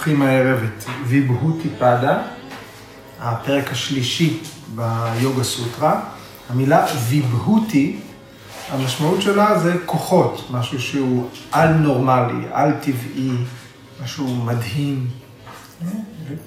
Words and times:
פותחים 0.00 0.22
הערב 0.22 0.58
את 0.62 0.84
ויבהותי 1.06 1.68
פדה, 1.78 2.22
הפרק 3.20 3.70
השלישי 3.72 4.38
ביוגה 4.74 5.44
סוטרה. 5.44 6.00
המילה 6.50 6.86
ויבהותי, 7.08 7.98
המשמעות 8.70 9.22
שלה 9.22 9.58
זה 9.58 9.74
כוחות, 9.86 10.48
משהו 10.50 10.80
שהוא 10.80 11.28
על-נורמלי, 11.52 12.46
על-טבעי, 12.52 13.30
משהו 14.04 14.34
מדהים, 14.44 15.06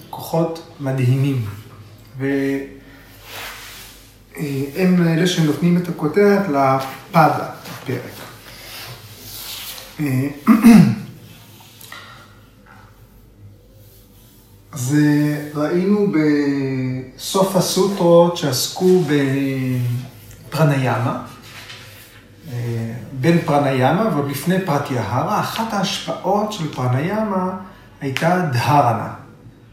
כוחות 0.09 0.71
מדהימים. 0.79 1.45
והם 2.17 2.67
אלה 5.07 5.27
שנותנים 5.27 5.77
את 5.77 5.87
הכותרת 5.87 6.41
לפדה, 6.47 7.49
הפרק. 7.81 8.13
אז 14.83 14.97
ראינו 15.55 16.07
בסוף 16.11 17.55
הסוטרות 17.55 18.37
שעסקו 18.37 19.03
בפרניאמה, 20.49 21.21
בין 23.11 23.37
פרניאמה 23.45 24.17
ולפני 24.17 24.61
פרטיהרה, 24.65 25.39
אחת 25.39 25.73
ההשפעות 25.73 26.53
של 26.53 26.73
פרניאמה 26.73 27.57
הייתה 28.01 28.49
דהרנה. 28.53 29.13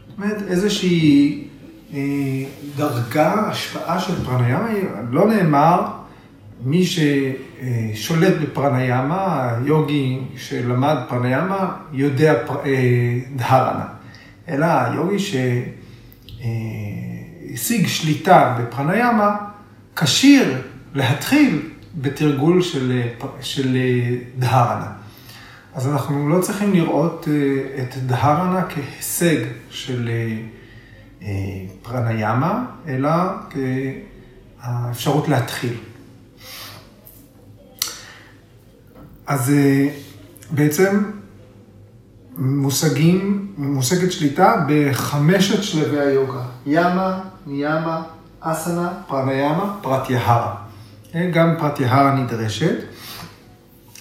זאת 0.07 0.17
אומרת, 0.17 0.37
איזושהי 0.47 1.43
דרגה, 2.77 3.33
השפעה 3.33 3.99
של 3.99 4.25
פרניאמה, 4.25 4.67
לא 5.09 5.27
נאמר, 5.27 5.81
מי 6.63 6.83
ששולט 6.85 8.33
בפרניאמה, 8.41 9.49
היוגי 9.49 10.19
שלמד 10.37 10.97
פרניאמה, 11.09 11.75
יודע 11.93 12.33
דהרנה. 13.35 13.85
אלא 14.51 14.65
היוגי 14.65 15.19
שהשיג 17.55 17.87
שליטה 17.87 18.57
בפרניאמה, 18.59 19.35
כשיר 19.95 20.61
להתחיל 20.93 21.69
בתרגול 21.95 22.61
של, 22.61 23.01
של 23.41 23.77
דהרנה. 24.39 24.91
אז 25.73 25.87
אנחנו 25.87 26.29
לא 26.29 26.41
צריכים 26.41 26.73
לראות 26.73 27.27
את 27.81 27.97
דהרנה 27.97 28.65
כהישג 28.69 29.37
של 29.69 30.09
פרניאמה, 31.81 32.65
אלא 32.87 33.09
כאפשרות 34.59 35.27
להתחיל. 35.27 35.73
אז 39.27 39.53
בעצם 40.51 41.03
מושגים, 42.37 43.47
מושגת 43.57 44.11
שליטה 44.11 44.65
בחמשת 44.67 45.63
שלבי 45.63 45.99
היוגה. 45.99 46.43
ימה, 46.65 47.19
ניאמה, 47.47 48.03
אסנה, 48.39 48.93
פרניאמה, 49.07 49.77
פרטיהרה. 49.81 50.55
גם 51.33 51.55
פרטיהרה 51.59 52.15
נדרשת, 52.15 52.75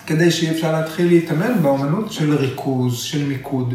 כדי 0.06 0.31
שיהיה 0.31 0.53
אפשר 0.53 0.72
להתחיל 0.72 1.06
להתאמן 1.06 1.62
באמנות 1.62 2.12
של 2.12 2.34
ריכוז, 2.34 2.98
של 2.98 3.27
מיקוד. 3.27 3.75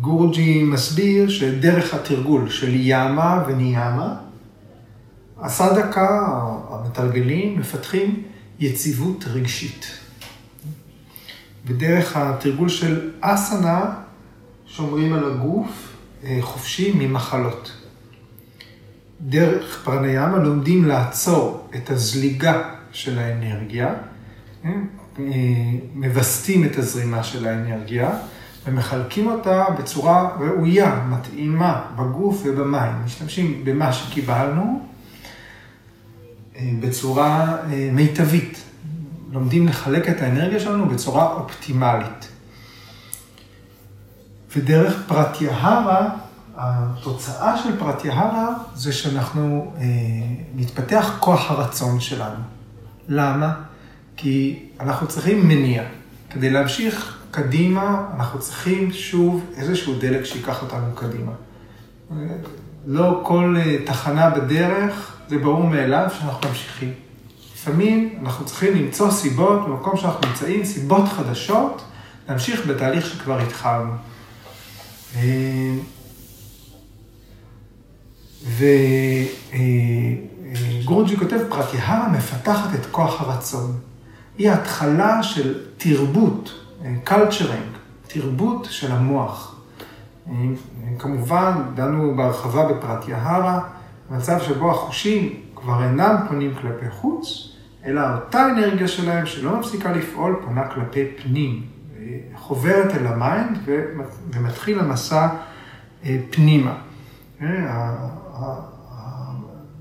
גורג'י 0.00 0.62
מסביר 0.62 1.28
שדרך 1.28 1.94
התרגול 1.94 2.50
של 2.50 2.70
ימה 2.72 3.44
וניאמה, 3.48 4.16
הסדקה, 5.40 6.26
המתרגלים, 6.70 7.58
מפתחים 7.58 8.22
יציבות 8.58 9.24
רגשית. 9.26 9.86
ודרך 11.66 12.16
התרגול 12.16 12.68
של 12.68 13.10
אסנה, 13.20 13.94
שומרים 14.66 15.12
על 15.12 15.32
הגוף 15.32 15.96
חופשי 16.40 16.92
ממחלות. 16.98 17.72
דרך 19.20 19.80
פרניאמה 19.84 20.38
לומדים 20.38 20.84
לעצור 20.84 21.68
את 21.76 21.90
הזליגה 21.90 22.70
של 22.92 23.18
האנרגיה, 23.18 23.94
מווסתים 25.94 26.64
את 26.64 26.78
הזרימה 26.78 27.24
של 27.24 27.46
האנרגיה 27.46 28.10
ומחלקים 28.66 29.26
אותה 29.26 29.64
בצורה 29.78 30.36
ראויה, 30.40 31.04
מתאימה, 31.08 31.82
בגוף 31.96 32.42
ובמים. 32.44 32.92
משתמשים 33.04 33.64
במה 33.64 33.92
שקיבלנו 33.92 34.86
בצורה 36.62 37.56
מיטבית. 37.92 38.62
לומדים 39.32 39.68
לחלק 39.68 40.08
את 40.08 40.22
האנרגיה 40.22 40.60
שלנו 40.60 40.88
בצורה 40.88 41.32
אופטימלית. 41.32 42.28
ודרך 44.56 45.02
פרטיהרה, 45.06 46.10
התוצאה 46.56 47.58
של 47.58 47.78
פרטיהרה 47.78 48.54
זה 48.74 48.92
שאנחנו 48.92 49.74
נתפתח 50.54 51.16
כוח 51.20 51.50
הרצון 51.50 52.00
שלנו. 52.00 52.40
למה? 53.08 53.54
כי 54.16 54.68
אנחנו 54.80 55.06
צריכים 55.06 55.48
מניע. 55.48 55.82
כדי 56.30 56.50
להמשיך 56.50 57.18
קדימה, 57.30 58.06
אנחנו 58.16 58.40
צריכים 58.40 58.92
שוב 58.92 59.44
איזשהו 59.56 59.98
דלק 59.98 60.24
שיקח 60.24 60.62
אותנו 60.62 60.94
קדימה. 60.94 61.32
לא 62.86 63.20
כל 63.24 63.56
תחנה 63.86 64.30
בדרך, 64.30 65.13
זה 65.28 65.38
ברור 65.38 65.64
מאליו 65.64 66.08
שאנחנו 66.18 66.48
ממשיכים. 66.48 66.92
לפעמים 67.54 68.18
אנחנו 68.22 68.44
צריכים 68.46 68.74
למצוא 68.74 69.10
סיבות, 69.10 69.68
במקום 69.68 69.96
שאנחנו 69.96 70.28
נמצאים, 70.28 70.64
סיבות 70.64 71.08
חדשות, 71.08 71.84
להמשיך 72.28 72.66
בתהליך 72.66 73.06
שכבר 73.06 73.38
התחלנו. 73.38 73.92
וגורג'י 80.82 81.16
כותב, 81.16 81.38
פרטיהרה 81.48 82.08
מפתחת 82.08 82.74
את 82.74 82.86
כוח 82.90 83.20
הרצון. 83.20 83.72
היא 84.38 84.50
ההתחלה 84.50 85.22
של 85.22 85.64
תרבות, 85.76 86.52
culturing, 87.06 87.78
תרבות 88.08 88.66
של 88.70 88.92
המוח. 88.92 89.54
כמובן, 90.98 91.62
דנו 91.74 92.16
בהרחבה 92.16 92.72
בפרטיאהרה, 92.72 93.60
מצב 94.10 94.40
שבו 94.40 94.70
החושים 94.70 95.40
כבר 95.56 95.84
אינם 95.84 96.16
פונים 96.28 96.54
כלפי 96.54 96.90
חוץ, 96.90 97.52
אלא 97.86 98.00
אותה 98.14 98.50
אנרגיה 98.50 98.88
שלהם 98.88 99.26
שלא 99.26 99.58
מפסיקה 99.58 99.92
לפעול, 99.92 100.40
פונה 100.44 100.68
כלפי 100.68 101.04
פנים, 101.22 101.62
חוברת 102.34 102.94
אל 102.94 103.06
ה 103.06 103.16
mind 103.16 103.58
ומתחיל 104.30 104.80
המסע 104.80 105.28
פנימה. 106.30 106.74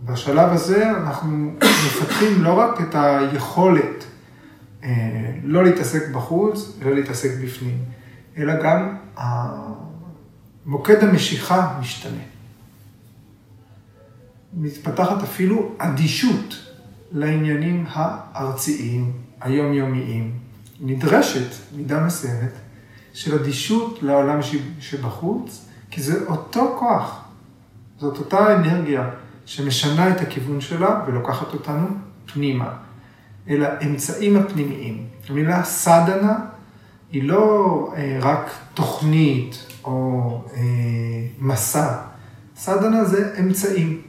בשלב 0.06 0.50
הזה 0.50 0.92
אנחנו 0.92 1.52
מפתחים 1.62 2.44
לא 2.44 2.60
רק 2.60 2.82
את 2.82 2.96
היכולת 2.96 4.06
לא 5.44 5.64
להתעסק 5.64 6.10
בחוץ, 6.10 6.80
אלא 6.82 6.92
להתעסק 6.92 7.30
בפנים, 7.44 7.78
אלא 8.38 8.64
גם 8.64 8.96
מוקד 10.66 11.04
המשיכה 11.04 11.78
משתנה. 11.80 12.24
מתפתחת 14.56 15.24
אפילו 15.24 15.72
אדישות 15.78 16.56
לעניינים 17.12 17.86
הארציים, 17.90 19.12
היומיומיים. 19.42 20.32
נדרשת 20.82 21.76
מידה 21.76 22.06
מסוימת 22.06 22.52
של 23.14 23.36
אדישות 23.36 24.00
לעולם 24.04 24.40
שבחוץ, 24.80 25.66
כי 25.92 26.02
זה 26.02 26.28
אותו 26.28 26.76
כוח, 26.80 27.22
זאת 28.00 28.18
אותה 28.18 28.56
אנרגיה 28.56 29.10
שמשנה 29.46 30.12
את 30.12 30.22
הכיוון 30.22 30.62
שלה 30.62 31.04
ולוקחת 31.08 31.54
אותנו 31.54 31.88
פנימה, 32.34 32.74
אל 33.50 33.66
האמצעים 33.66 34.38
הפנימיים. 34.38 35.06
המילה 35.30 35.64
סדנה 35.64 36.40
היא 37.12 37.24
לא 37.24 37.94
רק 38.22 38.52
תוכנית 38.74 39.66
או 39.84 40.42
מסע, 41.40 42.02
סדנה 42.56 43.06
זה 43.06 43.36
אמצעים. 43.40 44.02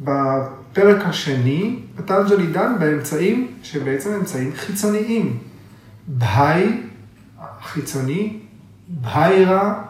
בפרק 0.00 1.02
השני, 1.04 1.78
פטנג'לי 1.96 2.46
דן 2.46 2.76
באמצעים 2.80 3.48
שבעצם 3.62 4.10
אמצעים 4.12 4.52
חיצוניים. 4.56 5.38
בהאי, 6.06 6.80
חיצוני, 7.62 8.38
בהיירה, 8.88 9.82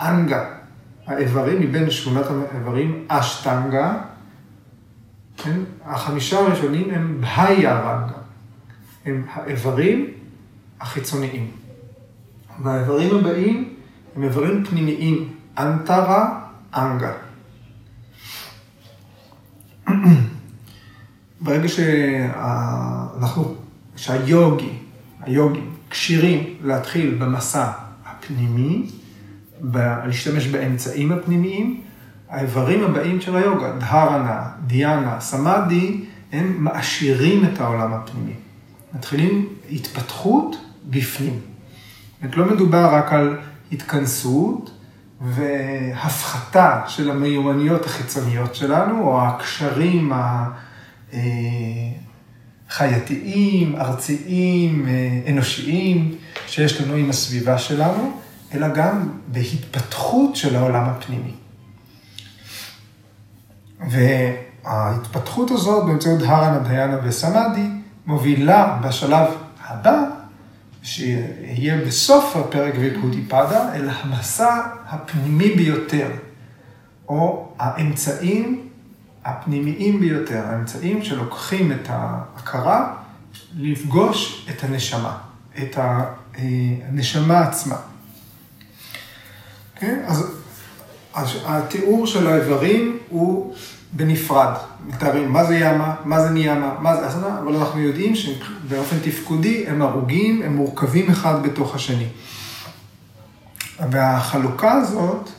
אנגה. 0.00 0.44
האיברים 1.06 1.60
מבין 1.60 1.90
שמונת 1.90 2.26
האיברים, 2.52 3.04
אשטנגה, 3.08 3.98
כן? 5.36 5.60
החמישה 5.84 6.38
הראשונים 6.38 6.90
הם 6.90 7.20
בהיירנגה. 7.20 8.12
הם 9.04 9.24
האיברים 9.32 10.06
החיצוניים. 10.80 11.50
והאיברים 12.62 13.16
הבאים 13.16 13.74
הם 14.16 14.22
איברים 14.22 14.64
פנימיים, 14.64 15.28
אנטרה, 15.58 16.40
אנגה. 16.74 17.12
ברגע 21.40 21.68
שאנחנו, 21.68 23.54
שהיוגי, 23.96 24.72
היוגים, 25.20 25.70
כשירים 25.90 26.54
להתחיל 26.62 27.14
במסע 27.14 27.70
הפנימי, 28.06 28.86
להשתמש 29.74 30.46
באמצעים 30.46 31.12
הפנימיים. 31.12 31.80
האיברים 32.32 32.84
הבאים 32.84 33.20
של 33.20 33.36
היוגה, 33.36 33.72
דהרנה, 33.78 34.42
דיאנה, 34.66 35.20
סמאדי, 35.20 36.04
הם 36.32 36.64
מעשירים 36.64 37.44
את 37.44 37.60
העולם 37.60 37.92
הפנימי. 37.92 38.32
מתחילים 38.94 39.48
התפתחות 39.72 40.56
בפנים. 40.90 41.40
זאת 42.22 42.36
לא 42.36 42.46
מדובר 42.46 42.94
רק 42.94 43.12
על 43.12 43.36
התכנסות 43.72 44.70
והפחתה 45.22 46.82
של 46.86 47.10
המיומנויות 47.10 47.86
החיצוניות 47.86 48.54
שלנו, 48.54 49.02
או 49.02 49.22
הקשרים 49.22 50.12
החייתיים, 52.68 53.76
ארציים, 53.76 54.86
אנושיים, 55.28 56.14
שיש 56.46 56.80
לנו 56.80 56.94
עם 56.94 57.10
הסביבה 57.10 57.58
שלנו, 57.58 58.12
אלא 58.54 58.68
גם 58.68 59.08
בהתפתחות 59.26 60.36
של 60.36 60.56
העולם 60.56 60.84
הפנימי. 60.84 61.34
וההתפתחות 63.90 65.50
הזאת 65.50 65.86
באמצעות 65.86 66.22
הרנה, 66.22 66.58
דיאנה 66.58 66.96
וסמאדי 67.04 67.66
מובילה 68.06 68.78
בשלב 68.82 69.26
הבא, 69.66 70.21
שיהיה 70.82 71.76
בסוף 71.86 72.36
הפרק 72.36 72.74
ויקודי 72.78 73.22
פדה, 73.22 73.74
אל 73.74 73.88
המסע 73.90 74.60
הפנימי 74.86 75.50
ביותר, 75.54 76.08
או 77.08 77.52
האמצעים 77.58 78.68
הפנימיים 79.24 80.00
ביותר, 80.00 80.42
האמצעים 80.46 81.02
שלוקחים 81.04 81.72
את 81.72 81.86
ההכרה 81.88 82.94
לפגוש 83.56 84.48
את 84.50 84.64
הנשמה, 84.64 85.18
את 85.58 85.78
הנשמה 85.78 87.40
עצמה. 87.40 87.76
כן? 89.76 90.04
אז 91.14 91.36
התיאור 91.44 92.06
של 92.06 92.26
האיברים 92.26 92.98
הוא 93.08 93.54
בנפרד. 93.92 94.54
מתארים 94.86 95.32
מה 95.32 95.44
זה 95.44 95.56
ימה, 95.56 95.94
מה 96.04 96.20
זה 96.20 96.30
ניאמה, 96.30 96.74
מה 96.80 96.96
זה 96.96 97.08
אסנה, 97.08 97.38
אבל 97.38 97.56
אנחנו 97.56 97.80
יודעים 97.80 98.14
שבאופן 98.14 98.96
תפקודי 99.02 99.64
הם 99.68 99.82
הרוגים, 99.82 100.42
הם 100.42 100.56
מורכבים 100.56 101.10
אחד 101.10 101.42
בתוך 101.42 101.74
השני. 101.74 102.06
והחלוקה 103.90 104.72
הזאת 104.72 105.30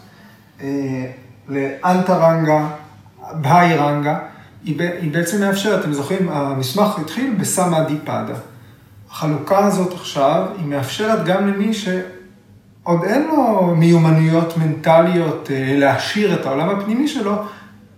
אה, 0.62 1.06
לאנטרנגה, 1.50 2.68
בהיירנגה, 3.34 4.20
היא, 4.64 4.82
היא 5.02 5.12
בעצם 5.12 5.40
מאפשרת, 5.42 5.82
אתם 5.82 5.94
זוכרים, 5.94 6.30
המסמך 6.30 7.00
התחיל 7.00 7.36
בסמא 7.40 7.84
דיפדה. 7.84 8.36
החלוקה 9.12 9.66
הזאת 9.66 9.94
עכשיו, 9.94 10.46
היא 10.58 10.66
מאפשרת 10.66 11.26
גם 11.26 11.48
למי 11.48 11.74
שעוד 11.74 13.04
אין 13.04 13.28
לו 13.28 13.74
מיומנויות 13.76 14.58
מנטליות 14.58 15.52
אה, 15.52 15.76
להעשיר 15.78 16.34
את 16.34 16.46
העולם 16.46 16.70
הפנימי 16.70 17.08
שלו, 17.08 17.44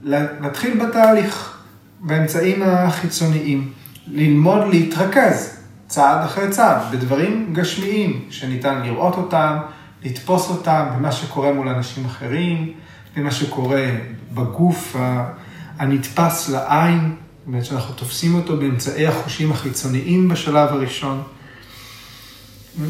להתחיל 0.05 0.85
בתהליך, 0.85 1.57
באמצעים 1.99 2.63
החיצוניים, 2.63 3.71
ללמוד 4.07 4.61
להתרכז 4.69 5.57
צעד 5.87 6.25
אחרי 6.25 6.49
צעד 6.49 6.81
בדברים 6.91 7.53
גשמיים 7.53 8.25
שניתן 8.29 8.81
לראות 8.83 9.15
אותם, 9.15 9.57
לתפוס 10.03 10.49
אותם 10.49 10.85
במה 10.95 11.11
שקורה 11.11 11.53
מול 11.53 11.69
אנשים 11.69 12.05
אחרים, 12.05 12.73
במה 13.15 13.31
שקורה 13.31 13.85
בגוף 14.33 14.95
הנתפס 15.79 16.49
לעין, 16.49 17.15
באמת 17.45 17.65
שאנחנו 17.65 17.93
תופסים 17.93 18.35
אותו 18.35 18.57
באמצעי 18.57 19.07
החושים 19.07 19.51
החיצוניים 19.51 20.27
בשלב 20.27 20.69
הראשון. 20.69 21.23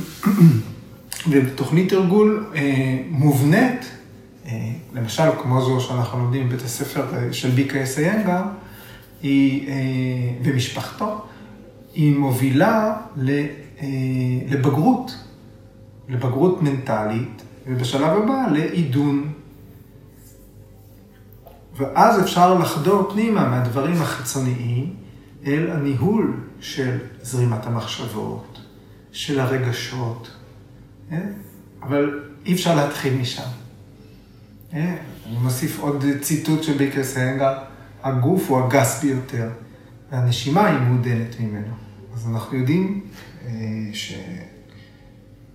ובתוכנית 1.28 1.90
תרגול 1.90 2.46
אה, 2.56 2.98
מובנית 3.10 3.92
למשל, 4.94 5.24
כמו 5.42 5.62
זו 5.62 5.80
שאנחנו 5.80 6.20
לומדים 6.20 6.50
בבית 6.50 6.62
הספר 6.62 7.06
אה, 7.14 7.34
של 7.34 7.50
ביקה 7.50 7.84
אסיינגר, 7.84 8.42
היא, 9.22 9.68
אה, 9.68 9.74
ומשפחתו, 10.44 11.26
היא 11.94 12.18
מובילה 12.18 12.98
לבגרות, 14.48 15.12
לבגרות 16.10 16.62
מנטלית, 16.62 17.42
ובשלב 17.68 18.24
הבא 18.24 18.48
לעידון. 18.52 19.32
ואז 21.78 22.22
אפשר 22.22 22.60
לחדור 22.60 23.10
פנימה 23.14 23.50
מהדברים 23.50 24.02
החיצוניים 24.02 24.94
אל 25.46 25.72
הניהול 25.72 26.34
של 26.60 26.98
זרימת 27.22 27.66
המחשבות, 27.66 28.60
של 29.12 29.40
הרגשות, 29.40 30.32
אבל 31.82 32.20
אי 32.46 32.54
אפשר 32.54 32.76
להתחיל 32.76 33.14
משם. 33.14 33.65
אה, 34.76 34.96
אני 35.26 35.38
מוסיף 35.38 35.80
עוד 35.80 36.06
ציטוט 36.22 36.64
של 36.64 36.78
ביקר 36.78 37.04
סנגר, 37.04 37.58
הגוף 38.04 38.50
הוא 38.50 38.66
הגס 38.66 39.04
ביותר, 39.04 39.50
והנשימה 40.12 40.68
היא 40.68 40.80
מעודנת 40.80 41.40
ממנו. 41.40 41.74
אז 42.14 42.28
אנחנו 42.28 42.58
יודעים 42.58 43.02
אה, 43.46 43.52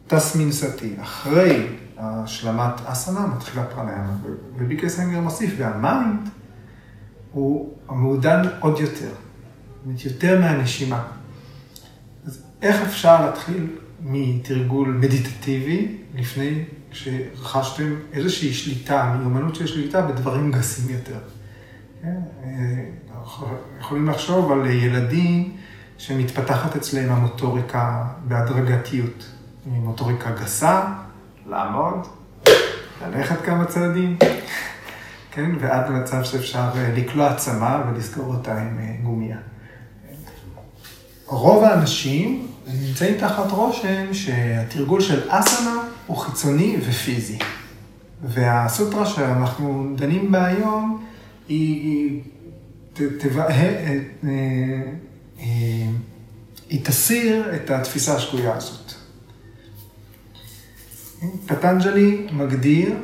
שטסמין 0.07 0.53
סטי, 0.53 0.95
אחרי 1.03 1.67
השלמת 1.99 2.81
אסנה 2.85 3.27
מתחילה 3.27 3.65
פרניאמה, 3.65 4.17
וביקר 4.57 4.89
סנגר 4.89 5.21
מוסיף, 5.21 5.55
והמיינד 5.57 6.29
הוא 7.33 7.73
המעודן 7.89 8.43
עוד 8.61 8.81
יותר, 8.81 9.13
יותר 10.05 10.41
מהנשימה. 10.41 11.03
אז 12.27 12.43
איך 12.63 12.83
אפשר 12.83 13.27
להתחיל 13.27 13.67
מתרגול 14.03 14.89
מדיטטיבי 14.89 15.99
לפני 16.15 16.65
שרכשתם 16.93 17.95
איזושהי 18.13 18.53
שליטה, 18.53 19.15
מיומנות 19.19 19.55
של 19.55 19.67
שליטה 19.67 20.03
בדברים 20.03 20.53
גסים 20.53 20.97
יותר. 20.97 21.19
כן? 22.03 22.21
יכולים 23.81 24.09
לחשוב 24.09 24.53
על 24.53 24.67
ילדים 24.67 25.57
שמתפתחת 25.99 26.77
אצלם 26.77 27.13
המוטוריקה 27.13 28.05
בהדרגתיות. 28.25 29.27
מוטוריקה 29.67 30.31
גסה, 30.31 30.83
לעמוד, 31.47 32.07
ללכת 33.03 33.41
כמה 33.45 33.65
צעדים, 33.65 34.17
כן? 35.31 35.51
ועד 35.61 35.89
למצב 35.91 36.25
שאפשר 36.25 36.71
לקלוע 36.97 37.35
צמא 37.35 37.79
ולסגור 37.87 38.35
אותה 38.35 38.61
עם 38.61 38.79
גומיה. 39.03 39.37
רוב 41.27 41.65
האנשים 41.65 42.47
נמצאים 42.67 43.19
תחת 43.19 43.51
רושם 43.51 44.15
שהתרגול 44.15 45.01
של 45.01 45.31
אסנה 45.31 45.83
הוא 46.11 46.19
חיצוני 46.19 46.77
ופיזי. 46.89 47.39
והסוטרה 48.23 49.07
שאנחנו 49.07 49.93
דנים 49.97 50.33
בה 50.33 50.47
היום, 50.47 51.05
היא, 51.49 51.83
היא, 51.83 52.23
תבא, 53.21 53.49
אה, 53.49 53.53
אה, 54.25 54.83
אה, 55.41 55.89
היא 56.71 56.85
תסיר 56.85 57.55
את 57.55 57.71
התפיסה 57.71 58.17
השגויה 58.17 58.57
הזאת. 58.57 58.93
פטנג'לי 61.47 62.27
מגדיר 62.33 62.95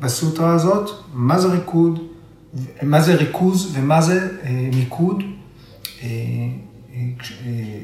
בסוטרה 0.00 0.54
הזאת 0.54 0.90
מה 1.14 1.38
זה 1.38 1.48
ריקוד, 1.48 2.08
מה 2.82 3.00
זה 3.00 3.14
ריכוז 3.14 3.70
ומה 3.74 4.02
זה 4.02 4.28
מיקוד 4.74 5.22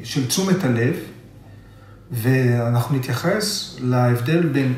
של 0.04 0.26
תשומת 0.26 0.64
הלב, 0.64 0.96
ואנחנו 2.14 2.96
נתייחס 2.96 3.76
להבדל 3.80 4.46
בין 4.46 4.74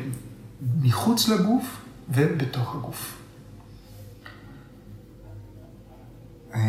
מחוץ 0.81 1.29
לגוף 1.29 1.63
ובתוך 2.09 2.75
הגוף. 2.75 3.17
אה, 6.55 6.59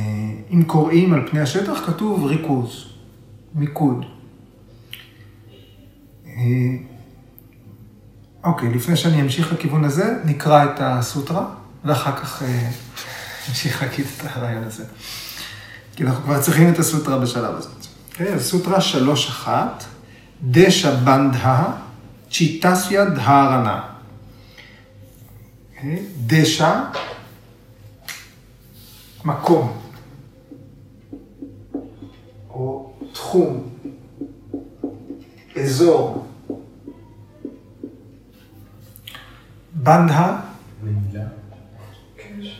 אם 0.50 0.62
קוראים 0.66 1.12
על 1.12 1.28
פני 1.30 1.40
השטח, 1.40 1.86
כתוב 1.86 2.24
ריכוז, 2.24 2.84
מיקוד. 3.54 4.04
אה, 6.26 6.32
אוקיי, 8.44 8.74
לפני 8.74 8.96
שאני 8.96 9.22
אמשיך 9.22 9.52
לכיוון 9.52 9.84
הזה, 9.84 10.18
נקרא 10.24 10.64
את 10.64 10.80
הסוטרה, 10.80 11.46
ואחר 11.84 12.16
כך 12.16 12.42
אה, 12.42 12.70
נמשיך 13.48 13.82
להגיד 13.82 14.06
את 14.16 14.26
הרעיון 14.30 14.64
הזה. 14.64 14.84
כי 15.96 16.04
אנחנו 16.04 16.24
כבר 16.24 16.40
צריכים 16.42 16.72
את 16.72 16.78
הסוטרה 16.78 17.18
בשלב 17.18 17.54
הזה. 17.54 17.68
אוקיי, 18.12 18.34
אז 18.34 18.46
סוטרה 18.46 18.78
3.1. 19.46 19.48
דשא 20.42 20.90
דשבנדה 21.04 21.64
צ'יטסיה 22.30 23.04
דהרנה. 23.04 23.88
דשא, 26.26 26.80
מקום, 29.24 29.78
או 32.50 32.92
תחום, 33.12 33.68
אזור. 35.56 36.26
בנדה. 39.74 40.38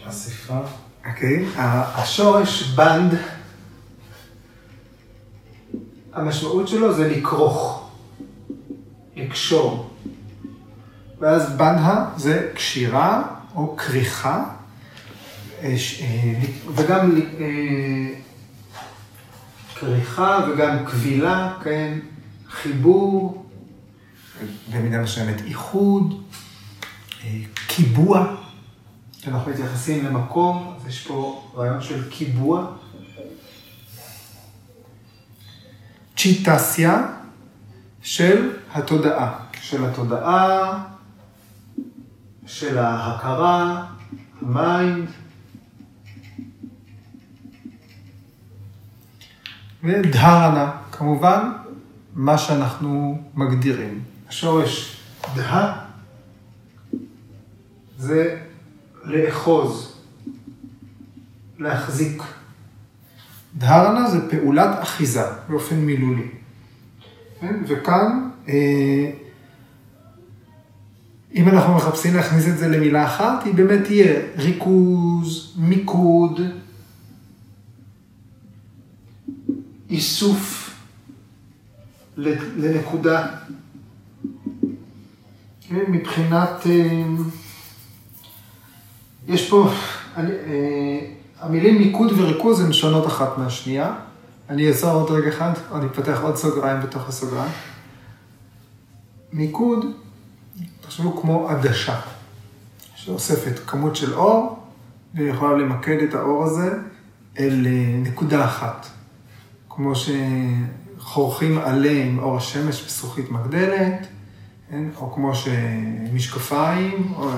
אספה. 0.08 0.60
אוקיי. 1.06 1.46
השורש 1.56 2.62
בנד. 2.62 3.37
המשמעות 6.20 6.68
שלו 6.68 6.94
זה 6.94 7.08
לכרוך, 7.08 7.90
לקשור. 9.16 9.90
ואז 11.20 11.56
בנהה 11.56 12.10
זה 12.16 12.50
קשירה 12.54 13.22
או 13.54 13.76
כריכה, 13.76 14.44
אה, 15.62 15.76
אה, 16.00 16.40
וגם 16.74 17.20
כריכה 19.74 20.46
וגם 20.48 20.86
כבילה, 20.86 21.54
כן, 21.64 21.98
חיבור, 22.48 23.44
במידה 24.72 24.98
מסוימת 25.02 25.40
איחוד, 25.40 26.22
קיבוע, 27.66 28.34
כשאנחנו 29.20 29.50
מתייחסים 29.50 30.04
למקום, 30.04 30.74
אז 30.76 30.86
יש 30.86 31.06
פה 31.06 31.50
רעיון 31.56 31.80
של 31.80 32.10
קיבוע. 32.10 32.66
צ'יטאסיה 36.18 37.06
של 38.02 38.56
התודעה, 38.74 39.38
של 39.60 39.84
התודעה, 39.84 40.84
של 42.46 42.78
ההכרה, 42.78 43.86
ה 44.42 44.53
mind. 44.53 45.08
ודהרנה, 49.84 50.72
כמובן, 50.92 51.52
מה 52.14 52.38
שאנחנו 52.38 53.22
מגדירים. 53.34 54.02
השורש 54.28 54.96
דה 55.34 55.74
זה 57.98 58.40
לאחוז, 59.04 60.00
להחזיק. 61.58 62.22
דהרנה 63.56 64.10
זה 64.10 64.30
פעולת 64.30 64.70
אחיזה 64.82 65.22
באופן 65.48 65.76
מילולי. 65.76 66.28
כן? 67.40 67.54
וכאן, 67.68 68.28
אה, 68.48 69.10
אם 71.34 71.48
אנחנו 71.48 71.74
מחפשים 71.74 72.14
להכניס 72.14 72.48
את 72.48 72.58
זה 72.58 72.68
למילה 72.68 73.06
אחת, 73.06 73.44
היא 73.44 73.54
באמת 73.54 73.84
תהיה 73.84 74.20
ריכוז, 74.36 75.54
מיקוד, 75.58 76.40
איסוף 79.90 80.70
לנקודה. 82.16 83.26
כן? 85.60 85.84
מבחינת... 85.88 86.66
אה, 86.66 87.02
יש 89.28 89.50
פה, 89.50 89.70
אני, 90.16 90.30
אה, 90.30 91.00
המילים 91.40 91.78
מיקוד 91.78 92.12
וריכוז 92.12 92.60
הן 92.60 92.72
שונות 92.72 93.06
אחת 93.06 93.38
מהשנייה. 93.38 93.94
אני 94.48 94.68
אעזור 94.68 94.90
עוד 94.90 95.10
רגע 95.10 95.28
אחד, 95.28 95.52
אני 95.74 95.86
אפתח 95.86 96.20
עוד 96.22 96.36
סוגריים 96.36 96.80
בתוך 96.80 97.08
הסוגריים. 97.08 97.52
מיקוד, 99.32 99.86
תחשבו 100.80 101.20
כמו 101.20 101.48
עדשה, 101.48 102.00
שאוספת 102.94 103.58
כמות 103.66 103.96
של 103.96 104.14
אור, 104.14 104.58
ויכולה 105.14 105.56
למקד 105.56 106.02
את 106.08 106.14
האור 106.14 106.44
הזה 106.44 106.78
אל 107.38 107.66
אה, 107.66 108.10
נקודה 108.10 108.44
אחת. 108.44 108.86
כמו 109.68 109.92
שחורכים 109.94 111.58
עלה 111.58 112.04
עם 112.04 112.18
אור 112.18 112.36
השמש 112.36 112.84
בזכוכית 112.84 113.30
מגדלת, 113.30 114.06
כן? 114.70 114.84
או 114.96 115.12
כמו 115.14 115.34
שמשקפיים, 115.34 117.12
או 117.16 117.28
אה, 117.28 117.34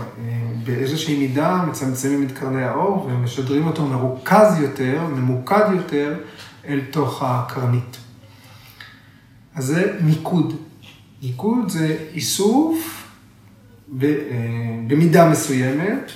באיזושהי 0.64 1.18
מידה 1.18 1.64
מצמצמים 1.68 2.26
את 2.26 2.32
קרני 2.32 2.64
האור 2.64 3.06
ומשדרים 3.06 3.66
אותו 3.66 3.86
מרוכז 3.86 4.60
יותר, 4.60 5.02
ממוקד 5.14 5.64
יותר, 5.72 6.14
אל 6.66 6.80
תוך 6.90 7.22
הקרנית. 7.22 7.96
אז 9.54 9.64
זה 9.64 9.98
מיקוד. 10.00 10.56
מיקוד 11.22 11.68
זה 11.68 11.96
איסוף 12.12 13.06
אה, 14.02 14.08
במידה 14.86 15.28
מסוימת, 15.28 16.12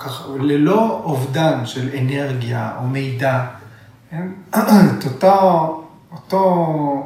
כך, 0.00 0.28
ללא 0.40 1.00
אובדן 1.04 1.66
של 1.66 1.88
אנרגיה 1.98 2.72
או 2.78 2.86
מידע. 2.86 3.46
כן? 4.10 4.28
את 4.98 5.04
אותה, 5.04 5.40
אותו, 6.12 6.42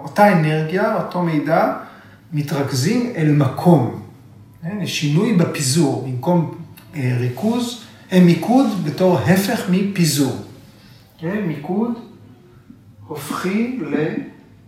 אותה 0.02 0.32
אנרגיה, 0.32 1.02
אותו 1.02 1.22
מידע, 1.22 1.74
מתרכזים 2.32 3.12
אל 3.16 3.32
מקום. 3.32 4.02
שינוי 4.84 5.32
בפיזור, 5.32 6.08
במקום 6.08 6.58
אה, 6.94 7.16
ריכוז, 7.20 7.82
הם 8.10 8.26
מיקוד 8.26 8.66
בתור 8.84 9.18
הפך 9.18 9.60
מפיזור. 9.70 10.36
מיקוד 11.46 11.92
הופכי 13.06 13.80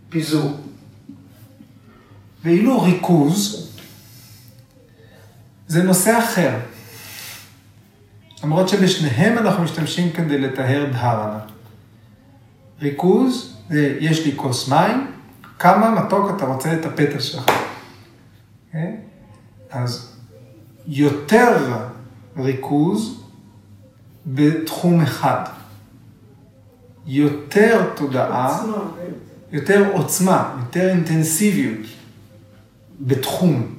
לפיזור. 0.08 0.56
ואילו 2.44 2.82
ריכוז 2.82 3.70
זה 5.68 5.82
נושא 5.82 6.18
אחר. 6.18 6.58
למרות 8.44 8.68
שבשניהם 8.68 9.38
אנחנו 9.38 9.62
משתמשים 9.64 10.12
כדי 10.12 10.38
לטהר 10.38 10.92
דהרנה. 10.92 11.38
ריכוז 12.80 13.56
יש 14.00 14.26
לי 14.26 14.32
כוס 14.36 14.68
מים, 14.68 15.06
כמה 15.60 15.90
מתוק 15.90 16.30
אתה 16.36 16.44
רוצה 16.44 16.74
את 16.74 16.84
הפטל 16.84 17.20
שלך. 17.20 17.48
Okay? 17.48 17.52
כן? 18.72 18.94
אז 19.70 20.16
יותר 20.86 21.74
ריכוז 22.36 23.24
בתחום 24.26 25.00
אחד. 25.00 25.44
יותר 27.06 27.90
תודעה, 27.96 28.64
יותר 29.52 29.90
עוצמה, 29.92 30.56
יותר 30.60 30.88
אינטנסיביות 30.88 31.86
בתחום 33.00 33.74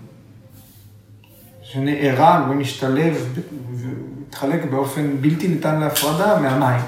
שנארג 1.61 2.49
ומשתלב 2.49 3.39
ומתחלק 3.71 4.65
באופן 4.65 5.21
בלתי 5.21 5.47
ניתן 5.47 5.79
להפרדה 5.79 6.39
מהמים, 6.39 6.81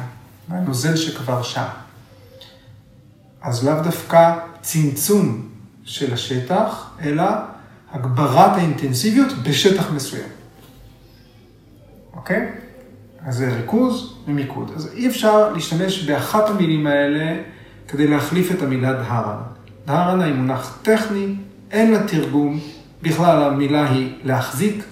מהנוזל 0.48 0.96
שכבר 0.96 1.44
שם. 1.44 1.68
אז 3.42 3.68
לאו 3.68 3.84
דווקא 3.84 4.53
צמצום 4.64 5.50
של 5.84 6.14
השטח, 6.14 6.90
אלא 7.02 7.24
הגברת 7.92 8.58
האינטנסיביות 8.58 9.34
בשטח 9.44 9.92
מסוים. 9.92 10.30
אוקיי? 12.14 12.52
אז 13.26 13.36
זה 13.36 13.54
ריכוז 13.56 14.16
ומיקוד. 14.28 14.72
אז 14.76 14.90
אי 14.96 15.08
אפשר 15.08 15.54
להשתמש 15.54 16.04
באחת 16.04 16.50
המילים 16.50 16.88
האלה 16.88 17.42
כדי 17.88 18.08
להחליף 18.08 18.52
את 18.52 18.62
המילה 18.62 18.94
דהרנה. 18.94 19.42
דהרנה 19.86 20.26
היא 20.26 20.34
מונח 20.34 20.80
טכני, 20.82 21.36
אין 21.72 21.92
לה 21.92 22.08
תרגום, 22.08 22.60
בכלל 23.02 23.44
המילה 23.44 23.92
היא 23.92 24.14
להחזיק, 24.24 24.84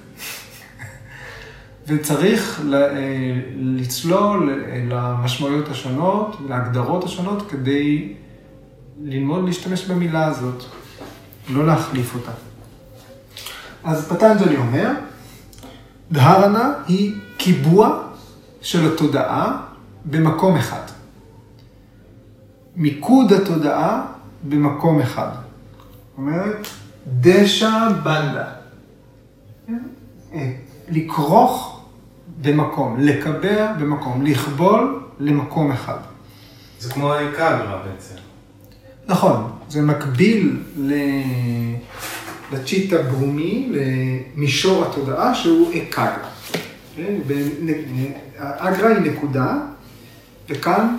וצריך 1.88 2.62
אה, 2.74 2.88
לצלול 3.56 4.63
למשמעויות 4.90 5.70
השונות, 5.70 6.38
להגדרות 6.50 7.04
השונות, 7.04 7.50
כדי 7.50 8.13
ללמוד 9.03 9.46
להשתמש 9.46 9.86
במילה 9.86 10.25
הזאת, 10.25 10.63
לא 11.50 11.65
להחליף 11.65 12.15
אותה. 12.15 12.31
אז 13.84 14.10
פטנג'לי 14.10 14.58
אומר, 14.58 14.91
דהרנה 16.12 16.74
היא 16.88 17.15
קיבוע 17.38 18.03
של 18.62 18.93
התודעה 18.93 19.62
במקום 20.05 20.58
אחד. 20.58 20.84
מיקוד 22.75 23.34
התודעה 23.34 24.05
במקום 24.50 25.00
אחד. 25.00 25.29
אומרת, 26.17 26.67
דשא 27.08 27.88
בנדה. 28.03 28.46
לכרוך 30.89 31.81
במקום, 32.41 33.00
לקבע 33.00 33.74
במקום, 33.74 34.25
לכבול 34.25 35.03
למקום 35.20 35.72
אחד. 35.72 35.98
זה 36.79 36.93
כמו 36.93 37.13
האקגרה 37.13 37.84
בעצם. 37.86 38.31
נכון, 39.12 39.51
זה 39.70 39.82
מקביל 39.82 40.63
לצ'יטה 42.51 43.01
ברומי, 43.01 43.72
למישור 43.72 44.86
התודעה 44.86 45.36
שהוא 45.36 45.72
אקגרה. 45.74 46.30
כן? 46.96 47.15
אגרה 48.38 48.89
היא 48.89 49.12
נקודה, 49.12 49.58
וכאן 50.50 50.98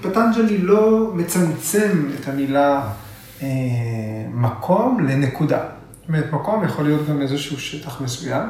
פטנג'לי 0.00 0.58
לא 0.58 1.12
מצמצם 1.14 2.08
את 2.20 2.28
המילה 2.28 2.88
אה, 3.42 3.48
מקום 4.32 5.06
לנקודה. 5.06 5.58
זאת 5.58 6.08
אומרת, 6.08 6.32
מקום 6.32 6.64
יכול 6.64 6.84
להיות 6.84 7.08
גם 7.08 7.22
איזשהו 7.22 7.58
שטח 7.58 8.00
מסוים. 8.00 8.48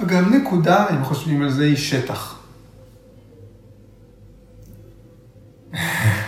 וגם 0.00 0.34
נקודה, 0.34 0.86
אם 0.90 1.04
חושבים 1.04 1.42
על 1.42 1.50
זה, 1.50 1.64
היא 1.64 1.76
שטח. 1.76 2.38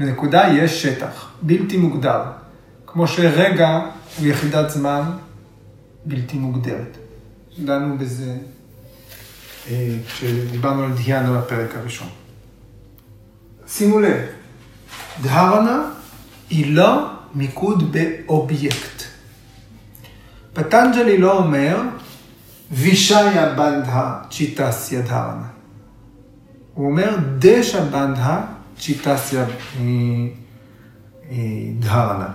לנקודה 0.00 0.48
יש 0.52 0.82
שטח, 0.82 1.30
בלתי 1.42 1.76
מוגדר. 1.76 2.22
כמו 2.86 3.06
שרגע 3.06 3.80
הוא 4.18 4.26
יחידת 4.26 4.70
זמן 4.70 5.02
בלתי 6.04 6.38
מוגדרת. 6.38 6.96
דנו 7.58 7.98
בזה 7.98 8.36
אה, 9.70 9.96
כשדיברנו 10.06 10.84
על 10.84 10.92
דיאנה 10.92 11.40
בפרק 11.40 11.74
הראשון. 11.74 12.08
שימו 13.66 14.00
לב, 14.00 14.26
דהרנה 15.22 15.82
היא 16.50 16.74
לא 16.74 17.10
מיקוד 17.34 17.92
באובייקט. 17.92 19.02
פטנג'לי 20.52 21.18
לא 21.18 21.38
אומר, 21.38 21.82
וישיה 22.70 23.54
בנדה 23.54 24.18
צ'יטסיה 24.30 25.00
דהרנה. 25.00 25.46
הוא 26.74 26.90
אומר, 26.90 27.16
דשא 27.38 27.84
בנדה 27.84 28.40
צ'יטסיה 28.80 29.44
אה, 31.30 31.36
דהרנה. 31.78 32.28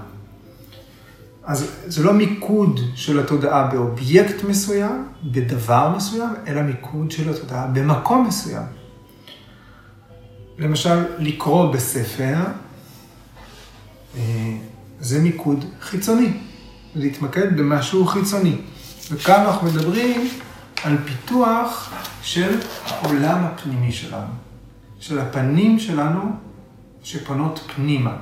אז 1.43 1.71
זה 1.85 2.03
לא 2.03 2.13
מיקוד 2.13 2.79
של 2.95 3.19
התודעה 3.19 3.67
באובייקט 3.67 4.43
מסוים, 4.43 5.07
בדבר 5.23 5.93
מסוים, 5.97 6.29
אלא 6.47 6.61
מיקוד 6.61 7.11
של 7.11 7.29
התודעה 7.29 7.67
במקום 7.67 8.27
מסוים. 8.27 8.65
למשל, 10.57 11.03
לקרוא 11.19 11.73
בספר, 11.73 12.35
אה, 14.17 14.57
זה 14.99 15.21
מיקוד 15.21 15.65
חיצוני, 15.81 16.33
להתמקד 16.95 17.57
במשהו 17.57 18.05
חיצוני. 18.05 18.55
וכאן 19.11 19.41
אנחנו 19.45 19.67
מדברים 19.67 20.29
על 20.83 20.97
פיתוח 21.05 21.93
של 22.21 22.59
העולם 22.85 23.43
הפנימי 23.43 23.91
שלנו, 23.91 24.33
של 25.07 25.19
הפנים 25.19 25.79
שלנו 25.79 26.21
שפונות 27.03 27.71
פנימה. 27.75 28.15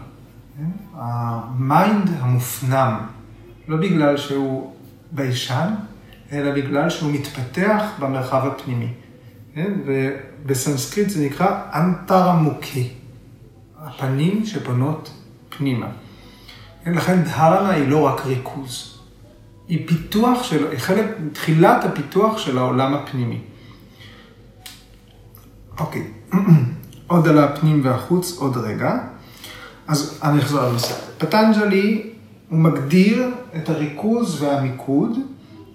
ה 0.93 1.16
mind 1.16 2.09
המופנם, 2.19 2.99
לא 3.67 3.77
בגלל 3.77 4.17
שהוא 4.17 4.73
ביישן, 5.11 5.73
אלא 6.31 6.51
בגלל 6.51 6.89
שהוא 6.89 7.11
מתפתח 7.11 7.83
במרחב 7.99 8.47
הפנימי. 8.47 8.87
ובסנסקריט 9.55 11.09
זה 11.09 11.25
נקרא 11.25 11.61
אנטרמוקהי, 11.73 12.89
הפנים 13.79 14.45
שפונות 14.45 15.13
פנימה. 15.49 15.87
כן? 16.83 16.93
לכן 16.93 17.23
דהרנה 17.23 17.69
היא 17.69 17.87
לא 17.87 18.05
רק 18.05 18.25
ריכוז, 18.25 18.99
היא 19.67 19.87
פיתוח 19.87 20.43
של, 20.43 20.67
היא 20.71 20.79
חלק, 20.79 21.05
תחילת 21.33 21.83
הפיתוח 21.83 22.37
של 22.37 22.57
העולם 22.57 22.93
הפנימי. 22.93 23.39
אוקיי, 25.79 26.07
עוד 27.07 27.27
על 27.27 27.37
הפנים 27.39 27.81
והחוץ, 27.83 28.37
עוד 28.37 28.57
רגע. 28.57 28.97
אז 29.87 30.19
אני 30.23 30.39
אחזור 30.39 30.59
על 30.59 30.69
הנושא. 30.69 30.93
פטנג'לי, 31.17 32.09
הוא 32.49 32.59
מגדיר 32.59 33.31
את 33.55 33.69
הריכוז 33.69 34.41
והמיקוד 34.41 35.11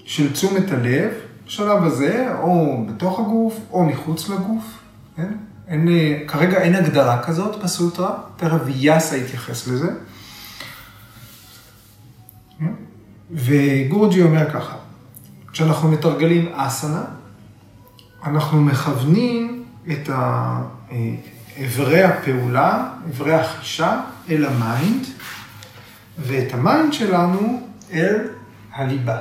של 0.05 0.33
תשומת 0.33 0.71
הלב, 0.71 1.11
בשלב 1.47 1.85
הזה, 1.85 2.35
או 2.43 2.85
בתוך 2.89 3.21
הגוף, 3.21 3.61
או 3.71 3.85
מחוץ 3.85 4.29
לגוף. 4.29 4.65
כן? 5.17 5.33
אין, 5.69 5.89
כרגע 6.29 6.59
אין 6.59 6.75
הגדרה 6.75 7.23
כזאת 7.23 7.63
בסוטרה, 7.65 8.15
תכף 8.37 8.61
יאסה 8.69 9.17
יתייחס 9.17 9.69
לזה. 9.69 9.89
וגורוג'י 13.31 14.23
אומר 14.23 14.51
ככה, 14.51 14.77
כשאנחנו 15.53 15.89
מתרגלים 15.91 16.49
אסנה, 16.53 17.05
אנחנו 18.25 18.61
מכוונים 18.61 19.65
את 19.93 20.09
איברי 21.57 22.03
הפעולה, 22.03 22.89
איברי 23.07 23.35
החישה, 23.35 24.01
אל 24.31 24.45
ה 24.45 24.55
mind, 24.55 25.07
ואת 26.19 26.55
ה 26.55 26.62
mind 26.62 26.93
שלנו 26.93 27.63
אל 27.93 28.29
הליבה. 28.75 29.19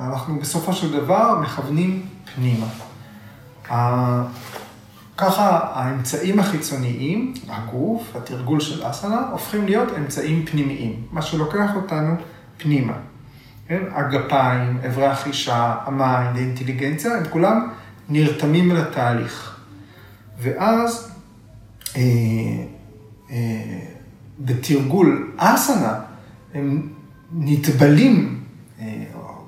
אנחנו 0.00 0.40
בסופו 0.40 0.72
של 0.72 0.92
דבר 0.92 1.40
מכוונים 1.42 2.06
פנימה. 2.34 2.66
ככה 5.16 5.60
האמצעים 5.72 6.40
החיצוניים, 6.40 7.34
הגוף, 7.48 8.16
התרגול 8.16 8.60
של 8.60 8.90
אסנה, 8.90 9.22
הופכים 9.30 9.64
להיות 9.64 9.88
אמצעים 9.98 10.46
פנימיים, 10.46 11.02
מה 11.12 11.22
שלוקח 11.22 11.70
אותנו 11.74 12.14
פנימה. 12.56 12.92
כן? 13.68 13.82
הגפיים, 13.92 14.78
אברי 14.86 15.06
החישה, 15.06 15.74
ה 15.86 15.94
mind, 15.94 16.36
האינטליגנציה, 16.36 17.16
הם 17.16 17.24
כולם 17.30 17.68
נרתמים 18.08 18.70
אל 18.70 18.76
התהליך. 18.76 19.59
ואז 20.40 21.10
אה, 21.96 22.02
אה, 23.30 23.80
בתרגול 24.38 25.32
אסנה, 25.36 26.00
הם 26.54 26.92
נטבלים, 27.32 28.44
אה, 28.80 29.04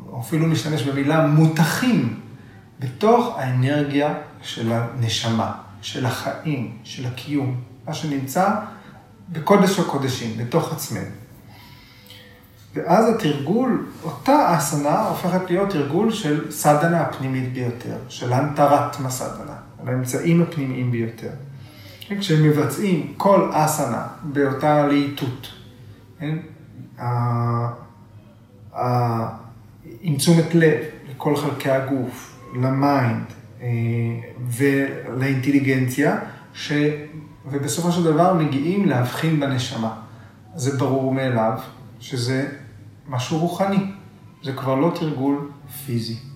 או 0.08 0.20
אפילו 0.20 0.46
נשתמש 0.46 0.82
במילה 0.82 1.26
מותחים, 1.26 2.20
בתוך 2.80 3.34
האנרגיה 3.38 4.14
של 4.42 4.72
הנשמה, 4.72 5.52
של 5.82 6.06
החיים, 6.06 6.76
של 6.84 7.06
הקיום, 7.06 7.60
מה 7.86 7.94
שנמצא 7.94 8.54
בקודש 9.28 9.78
הקודשים, 9.78 10.38
בתוך 10.38 10.72
עצמנו. 10.72 11.10
ואז 12.74 13.14
התרגול, 13.14 13.86
אותה 14.02 14.58
אסנה 14.58 15.00
הופכת 15.00 15.50
להיות 15.50 15.70
תרגול 15.70 16.12
של 16.12 16.50
סדהנה 16.50 17.00
הפנימית 17.00 17.52
ביותר, 17.52 17.96
של 18.08 18.32
אנטרטמה 18.32 19.10
סדהנה, 19.10 19.56
על 19.82 19.88
האמצעים 19.88 20.42
הפנימיים 20.42 20.90
ביותר. 20.90 21.30
כן, 22.00 22.20
כשהם 22.20 22.42
מבצעים 22.42 23.12
כל 23.16 23.50
אסנה 23.52 24.06
באותה 24.22 24.86
להיטות, 24.86 25.52
כן? 26.18 26.38
עם 30.00 30.16
תשומת 30.16 30.54
לב 30.54 30.78
לכל 31.10 31.36
חלקי 31.36 31.70
הגוף, 31.70 32.38
ל 32.54 32.68
mind 32.68 33.24
אה, 33.62 33.68
ולאינטליגנציה, 34.56 36.18
ש... 36.54 36.72
ובסופו 37.46 37.92
של 37.92 38.04
דבר 38.04 38.34
מגיעים 38.34 38.88
להבחין 38.88 39.40
בנשמה. 39.40 39.94
זה 40.54 40.78
ברור 40.78 41.14
מאליו 41.14 41.58
שזה 42.00 42.48
משהו 43.08 43.38
רוחני, 43.38 43.84
זה 44.42 44.52
כבר 44.52 44.74
לא 44.74 44.92
תרגול 44.94 45.50
פיזי. 45.86 46.31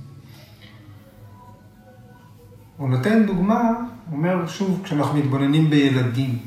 הוא 2.76 2.88
נותן 2.88 3.26
דוגמה, 3.26 3.70
הוא 4.10 4.16
אומר 4.16 4.46
שוב, 4.46 4.80
כשאנחנו 4.84 5.18
מתבוננים 5.18 5.70
בילדים, 5.70 6.38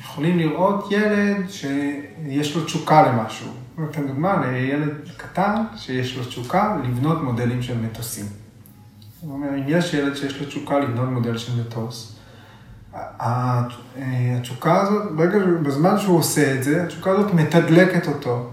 יכולים 0.00 0.38
לראות 0.38 0.92
ילד 0.92 1.50
שיש 1.50 2.56
לו 2.56 2.64
תשוקה 2.64 3.02
למשהו. 3.02 3.50
הוא 3.76 3.86
נותן 3.86 4.06
דוגמה 4.06 4.46
לילד 4.46 4.94
קטן 5.16 5.62
שיש 5.76 6.16
לו 6.16 6.24
תשוקה 6.24 6.76
לבנות 6.84 7.22
מודלים 7.22 7.62
של 7.62 7.78
מטוסים. 7.80 8.26
הוא 9.20 9.32
אומר, 9.32 9.48
אם 9.48 9.64
יש 9.66 9.94
ילד 9.94 10.16
שיש 10.16 10.40
לו 10.40 10.46
תשוקה 10.46 10.78
לבנות 10.78 11.08
מודל 11.08 11.38
של 11.38 11.60
מטוס, 11.60 12.16
התשוקה 12.94 14.80
הזאת, 14.80 15.12
ברגע, 15.16 15.38
בזמן 15.62 15.98
שהוא 15.98 16.18
עושה 16.18 16.54
את 16.54 16.64
זה, 16.64 16.82
התשוקה 16.82 17.10
הזאת 17.10 17.34
מתדלקת 17.34 18.08
אותו. 18.08 18.50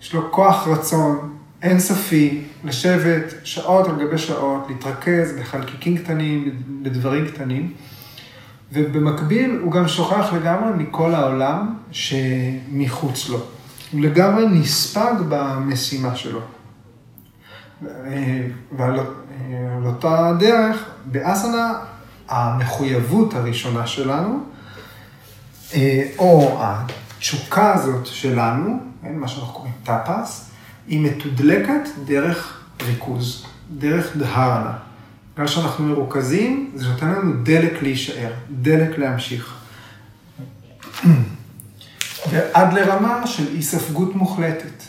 יש 0.00 0.14
לו 0.14 0.32
כוח 0.32 0.68
רצון 0.68 1.35
אינסופי 1.66 2.42
לשבת 2.64 3.34
שעות 3.44 3.88
על 3.88 4.06
גבי 4.06 4.18
שעות, 4.18 4.66
להתרכז 4.68 5.32
בחלקיקים 5.40 5.98
קטנים, 5.98 6.62
בדברים 6.82 7.26
קטנים, 7.28 7.72
ובמקביל 8.72 9.58
הוא 9.62 9.72
גם 9.72 9.88
שוכח 9.88 10.32
לגמרי 10.32 10.84
מכל 10.84 11.14
העולם 11.14 11.74
שמחוץ 11.90 13.28
לו. 13.28 13.40
הוא 13.92 14.00
לגמרי 14.00 14.48
נספג 14.48 15.14
במשימה 15.28 16.16
שלו. 16.16 16.40
ועל 18.76 19.00
אותה 19.84 20.32
דרך, 20.38 20.84
באסנה, 21.04 21.72
המחויבות 22.28 23.34
הראשונה 23.34 23.86
שלנו, 23.86 24.40
או 26.18 26.58
התשוקה 26.60 27.74
הזאת 27.74 28.06
שלנו, 28.06 28.78
כן, 29.02 29.16
מה 29.16 29.28
שאנחנו 29.28 29.52
קוראים 29.52 29.72
טאפס, 29.84 30.50
היא 30.88 31.00
מתודלקת 31.00 31.88
דרך 32.04 32.60
ריכוז, 32.82 33.46
דרך 33.78 34.16
דהרנה. 34.16 34.72
בגלל 35.34 35.46
שאנחנו 35.46 35.84
מרוכזים, 35.84 36.70
זה 36.74 36.88
נותן 36.88 37.08
לנו 37.08 37.42
דלק 37.42 37.82
להישאר, 37.82 38.32
דלק 38.50 38.98
להמשיך. 38.98 39.54
ועד 42.30 42.72
לרמה 42.72 43.26
של 43.26 43.46
אי 43.54 43.62
ספגות 43.62 44.14
מוחלטת. 44.14 44.82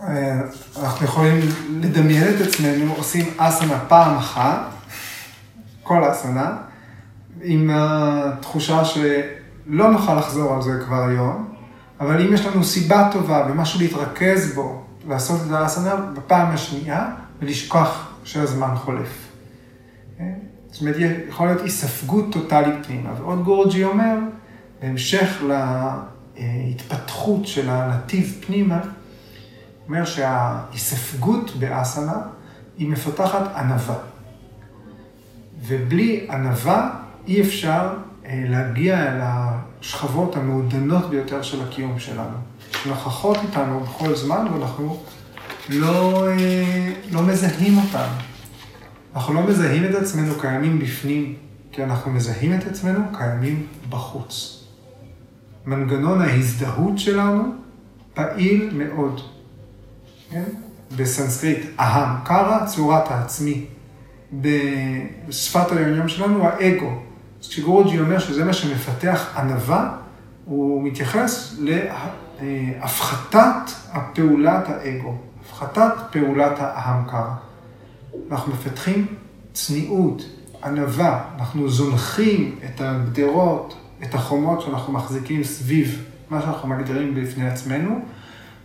אה, 0.00 0.40
אנחנו 0.82 1.06
יכולים 1.06 1.40
לדמיין 1.80 2.34
את 2.34 2.40
עצמנו 2.40 2.94
עושים 2.96 3.24
אסנה 3.36 3.78
פעם 3.88 4.16
אחת, 4.16 4.60
כל 5.82 6.12
אסנה, 6.12 6.56
עם 7.42 7.70
התחושה 7.74 8.84
שלא 8.84 9.90
נוכל 9.90 10.14
לחזור 10.18 10.54
על 10.54 10.62
זה 10.62 10.70
כבר 10.86 11.04
היום, 11.04 11.57
אבל 12.00 12.20
אם 12.20 12.34
יש 12.34 12.46
לנו 12.46 12.64
סיבה 12.64 13.08
טובה 13.12 13.46
ומשהו 13.50 13.80
להתרכז 13.80 14.54
בו, 14.54 14.82
לעשות 15.08 15.40
את 15.46 15.52
האסנה 15.52 15.96
בפעם 15.96 16.54
השנייה, 16.54 17.10
ולשכוח 17.40 18.12
שהזמן 18.24 18.74
חולף. 18.76 19.28
כן? 20.18 20.32
זאת 20.70 20.80
אומרת, 20.80 20.96
יכול 21.28 21.46
להיות 21.46 21.62
היספגות 21.62 22.32
טוטאלית 22.32 22.86
פנימה. 22.86 23.10
ועוד 23.18 23.44
גורג'י 23.44 23.84
אומר, 23.84 24.16
בהמשך 24.82 25.42
להתפתחות 26.36 27.46
של 27.46 27.70
הנתיב 27.70 28.44
פנימה, 28.46 28.80
אומר 29.88 30.04
שההיספגות 30.04 31.56
באסנה 31.58 32.22
היא 32.78 32.88
מפתחת 32.88 33.54
ענווה. 33.56 33.98
ובלי 35.66 36.26
ענווה 36.30 36.90
אי 37.26 37.40
אפשר 37.40 37.94
אה, 38.26 38.44
להגיע 38.48 39.02
אל 39.02 39.20
השכבות 39.80 40.36
המעודנות 40.36 41.10
ביותר 41.10 41.42
של 41.42 41.62
הקיום 41.62 41.98
שלנו, 41.98 42.36
שנוכחות 42.82 43.36
איתנו 43.42 43.80
בכל 43.80 44.14
זמן 44.14 44.46
ואנחנו 44.52 45.02
לא, 45.68 46.28
אה, 46.28 46.92
לא 47.12 47.22
מזהים 47.22 47.78
אותן. 47.78 48.08
אנחנו 49.14 49.34
לא 49.34 49.42
מזהים 49.42 49.84
את 49.84 49.94
עצמנו 49.94 50.34
קיימים 50.40 50.78
בפנים, 50.78 51.34
כי 51.72 51.84
אנחנו 51.84 52.10
מזהים 52.10 52.54
את 52.54 52.66
עצמנו 52.66 53.00
קיימים 53.18 53.66
בחוץ. 53.88 54.64
מנגנון 55.66 56.20
ההזדהות 56.20 56.98
שלנו 56.98 57.42
פעיל 58.14 58.70
מאוד. 58.72 59.20
כן? 60.30 60.44
בסנסקריט, 60.96 61.58
אהם, 61.80 62.08
קרא, 62.24 62.66
צורת 62.66 63.10
העצמי. 63.10 63.66
בשפת 64.32 65.72
היומיום 65.72 66.08
שלנו, 66.08 66.44
האגו. 66.44 67.02
אז 67.42 67.48
כשגורוג'י 67.48 68.00
אומר 68.00 68.18
שזה 68.18 68.44
מה 68.44 68.52
שמפתח 68.52 69.34
ענווה, 69.36 69.96
הוא 70.44 70.82
מתייחס 70.82 71.56
להפחתת 72.40 73.70
הפעולת 73.92 74.68
האגו. 74.68 75.14
הפחתת 75.40 75.92
פעולת 76.10 76.54
ההמקר. 76.58 77.24
אנחנו 78.30 78.52
מפתחים 78.52 79.06
צניעות, 79.52 80.22
ענווה, 80.64 81.24
אנחנו 81.38 81.68
זונחים 81.68 82.58
את 82.64 82.80
הגדרות, 82.80 83.76
את 84.02 84.14
החומות 84.14 84.60
שאנחנו 84.60 84.92
מחזיקים 84.92 85.44
סביב 85.44 86.04
מה 86.30 86.40
שאנחנו 86.40 86.68
מגדירים 86.68 87.14
בפני 87.14 87.50
עצמנו, 87.50 88.00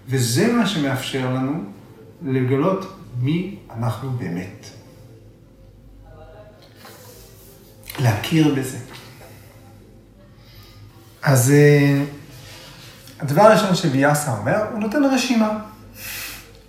וזה 0.08 0.54
מה 0.54 0.68
שמאפשר 0.68 1.34
לנו 1.34 1.64
לגלות 2.22 2.86
מי 3.22 3.56
אנחנו 3.78 4.10
באמת. 4.10 4.83
להכיר 8.00 8.56
בזה. 8.56 8.78
אז 11.24 11.52
אה, 11.52 12.04
הדבר 13.20 13.42
הראשון 13.42 13.76
שביאסה 13.76 14.32
אומר, 14.38 14.58
הוא 14.72 14.80
נותן 14.80 15.04
רשימה. 15.04 15.60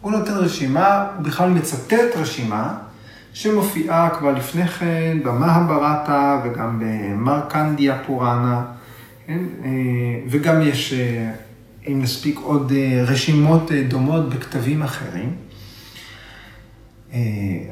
הוא 0.01 0.13
נותן 0.13 0.33
רשימה, 0.33 1.07
הוא 1.17 1.25
בכלל 1.25 1.51
מצטט 1.51 2.17
רשימה 2.17 2.75
שמופיעה 3.33 4.11
כבר 4.19 4.33
לפני 4.33 4.69
כן 4.69 5.19
במהברטה 5.25 6.41
וגם 6.45 6.83
במרקנדיה 6.83 7.99
פוראנה, 8.07 8.65
כן? 9.27 9.39
אה, 9.65 9.71
וגם 10.29 10.63
יש, 10.63 10.93
אה, 10.93 11.31
אם 11.89 12.03
נספיק, 12.03 12.39
עוד 12.39 12.73
רשימות 13.07 13.73
דומות 13.89 14.29
בכתבים 14.29 14.83
אחרים. 14.83 15.35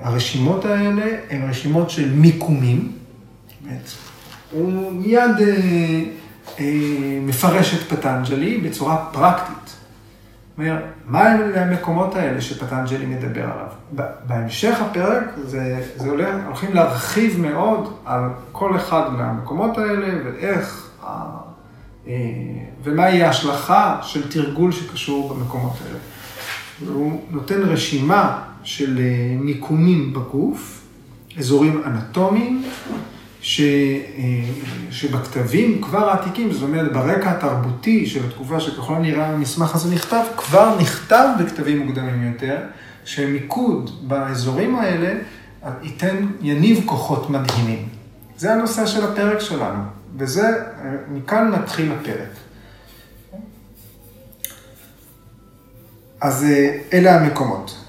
הרשימות 0.02 0.64
האלה 0.64 1.06
הן 1.30 1.48
רשימות 1.50 1.90
של 1.90 2.12
מיקומים, 2.14 2.92
באמת. 3.62 3.90
הוא 4.50 4.92
מיד 4.92 5.30
מפרש 7.22 7.74
את 7.74 7.80
פטנג'לי 7.80 8.58
בצורה 8.58 9.04
פרקטית. 9.12 9.76
אומר, 10.58 10.76
מה 11.06 11.28
המקומות 11.54 12.16
האלה 12.16 12.40
שפטנג'לי 12.40 13.06
מדבר 13.06 13.42
עליו? 13.42 13.66
בהמשך 14.26 14.80
הפרק 14.80 15.24
זה, 15.42 15.84
זה 15.96 16.10
עולה, 16.10 16.46
הולכים 16.46 16.74
להרחיב 16.74 17.40
מאוד 17.40 17.92
על 18.04 18.20
כל 18.52 18.76
אחד 18.76 19.12
מהמקומות 19.12 19.78
האלה 19.78 20.08
ואיך, 20.24 20.90
אה, 22.06 22.12
ומהי 22.82 23.22
ההשלכה 23.22 23.98
של 24.02 24.30
תרגול 24.30 24.72
שקשור 24.72 25.34
במקומות 25.34 25.72
האלה. 25.86 25.98
הוא 26.94 27.20
נותן 27.30 27.62
רשימה 27.62 28.42
של 28.62 28.98
אה, 28.98 29.36
מיקומים 29.40 30.12
בגוף, 30.12 30.80
אזורים 31.38 31.82
אנטומיים, 31.86 32.64
ש, 33.42 33.60
אה, 33.60 33.64
שבכתבים 34.90 35.82
כבר 35.82 36.08
העתיקים, 36.08 36.52
זאת 36.52 36.62
אומרת 36.62 36.92
ברקע 36.92 37.30
התרבותי 37.30 38.06
של 38.06 38.26
התקופה 38.26 38.60
שככל 38.60 38.94
הנראה 38.94 39.26
המסמך 39.26 39.74
הזה 39.74 39.94
נכתב, 39.94 40.24
כבר 40.36 40.78
נכתב 40.80 41.28
בכתבים 41.40 41.78
מוקדמים 41.78 42.32
יותר, 42.32 42.58
שמיקוד 43.04 44.08
באזורים 44.08 44.76
האלה 44.76 45.14
ייתן, 45.82 46.26
יניב 46.40 46.82
כוחות 46.86 47.30
מדהימים. 47.30 47.88
זה 48.36 48.52
הנושא 48.52 48.86
של 48.86 49.04
הפרק 49.04 49.40
שלנו, 49.40 49.82
וזה, 50.18 50.48
מכאן 51.12 51.50
מתחיל 51.50 51.92
הפרק. 51.92 52.28
אז 56.20 56.44
אה, 56.44 56.78
אלה 56.92 57.20
המקומות 57.20 57.84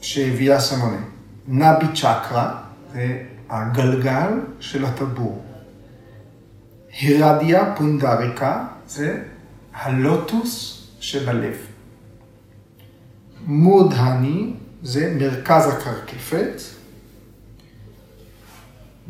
שהביאה 0.00 0.60
סמונה. 0.60 0.96
נבי 1.48 1.86
צ'קרה, 1.94 2.56
זה 2.92 3.18
הגלגל 3.50 4.40
של 4.60 4.84
הטבור. 4.84 5.44
הירדיה 7.00 7.74
פונדריקה 7.76 8.66
זה 8.86 9.22
הלוטוס 9.74 10.86
שבלב. 11.00 11.56
מודהני 13.46 14.52
זה 14.82 15.14
מרכז 15.18 15.68
הקרקפת. 15.68 16.60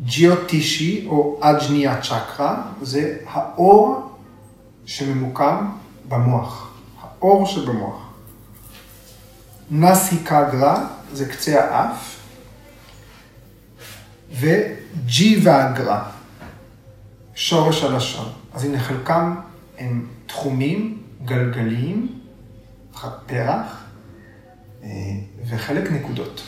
ג'יוטישי 0.03 1.07
או 1.07 1.39
אג'ניה 1.41 2.01
צ'קרה 2.01 2.61
זה 2.81 3.17
האור 3.27 4.11
שממוקם 4.85 5.65
במוח, 6.07 6.73
האור 7.01 7.45
שבמוח. 7.45 8.11
נסי 9.71 10.17
קגרה 10.23 10.87
זה 11.13 11.29
קצה 11.29 11.63
האף, 11.63 12.20
וג'יווה 14.33 15.73
שורש 17.35 17.83
הלשון. 17.83 18.31
אז 18.53 18.65
הנה 18.65 18.79
חלקם 18.79 19.35
הם 19.79 20.07
תחומים 20.25 20.97
גלגליים, 21.25 22.07
פרח, 23.25 23.83
אה, 24.83 24.89
וחלק 25.49 25.91
נקודות. 25.91 26.41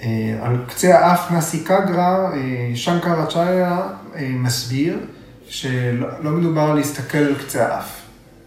אה, 0.00 0.38
על 0.42 0.64
קצה 0.68 0.98
האף 0.98 1.30
נאסי 1.30 1.64
קגרה, 1.64 2.32
אה, 2.32 2.72
שנקר 2.74 3.24
אצ'איה 3.24 3.88
מסביר 4.20 4.98
שלא 5.48 6.30
מדובר 6.30 6.62
על 6.62 6.76
להסתכל 6.76 7.18
על 7.18 7.34
קצה 7.34 7.74
האף. 7.74 8.00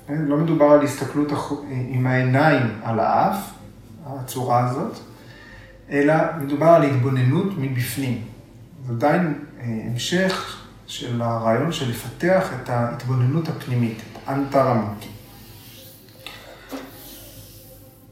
לא 0.09 0.37
מדובר 0.37 0.65
על 0.65 0.81
הסתכלות 0.81 1.31
עם 1.69 2.07
העיניים 2.07 2.65
על 2.83 2.99
האף, 2.99 3.37
הצורה 4.05 4.69
הזאת, 4.69 4.99
אלא 5.91 6.13
מדובר 6.41 6.67
על 6.67 6.83
התבוננות 6.83 7.57
מבפנים. 7.57 8.21
זה 8.87 8.93
עדיין 8.93 9.33
אה, 9.59 9.65
המשך 9.91 10.63
של 10.87 11.21
הרעיון 11.21 11.71
של 11.71 11.89
לפתח 11.89 12.49
את 12.55 12.69
ההתבוננות 12.69 13.47
הפנימית, 13.47 13.97
את 14.13 14.29
אנטרמוטי. 14.29 15.07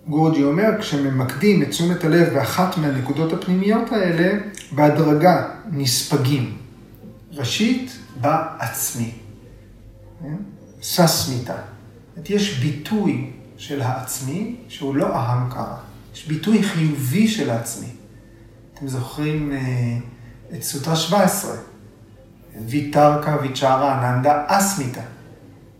גורג'י 0.08 0.44
אומר, 0.44 0.70
כשממקדים 0.80 1.62
את 1.62 1.70
תשומת 1.70 2.04
הלב 2.04 2.34
באחת 2.34 2.78
מהנקודות 2.78 3.34
הפנימיות 3.34 3.92
האלה, 3.92 4.40
בהדרגה 4.72 5.48
נספגים. 5.72 6.58
ראשית, 7.32 7.98
בעצמי. 8.22 9.12
כן? 10.22 10.36
ססמיתה. 10.82 11.56
יש 12.30 12.60
ביטוי 12.60 13.32
של 13.58 13.82
העצמי 13.82 14.56
שהוא 14.68 14.96
לא 14.96 15.16
אהם 15.16 15.50
קרא. 15.50 15.78
יש 16.16 16.28
ביטוי 16.28 16.64
חיובי 16.64 17.28
של 17.28 17.50
העצמי. 17.50 17.88
אתם 18.74 18.88
זוכרים 18.88 19.52
אה, 19.52 19.58
את 20.58 20.64
סוטרה 20.64 20.96
17, 20.96 21.56
ויתרקה 22.66 23.38
ויצ'רה 23.42 24.00
אננדה 24.00 24.44
אסמיתה. 24.48 25.02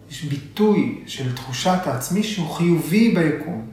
יש 0.10 0.24
ביטוי 0.24 1.04
של 1.08 1.36
תחושת 1.36 1.78
העצמי 1.86 2.24
שהוא 2.24 2.50
חיובי 2.50 3.16
ביקום. 3.16 3.68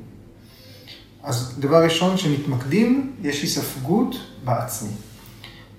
אז 1.22 1.54
דבר 1.58 1.84
ראשון, 1.84 2.16
כשמתמקדים, 2.16 3.12
יש 3.22 3.42
היספגות 3.42 4.16
בעצמי. 4.44 4.90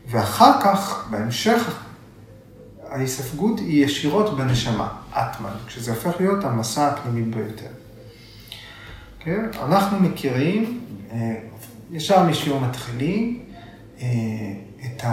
ואחר 0.08 0.62
כך, 0.62 1.08
בהמשך, 1.10 1.80
ההיספגות 2.90 3.60
היא 3.60 3.86
ישירות 3.86 4.38
בנשמה, 4.38 4.88
אטמן, 5.12 5.54
כשזה 5.68 5.92
הופך 5.92 6.12
להיות 6.20 6.44
המסע 6.44 6.88
הפנימי 6.88 7.32
ביותר. 7.32 7.83
כן? 9.24 9.46
אנחנו 9.64 10.00
מכירים, 10.00 10.80
אה, 11.12 11.36
ישר 11.92 12.24
משיעור 12.24 12.62
מתחילים, 12.62 13.40
אה, 14.02 14.08
את 14.86 15.04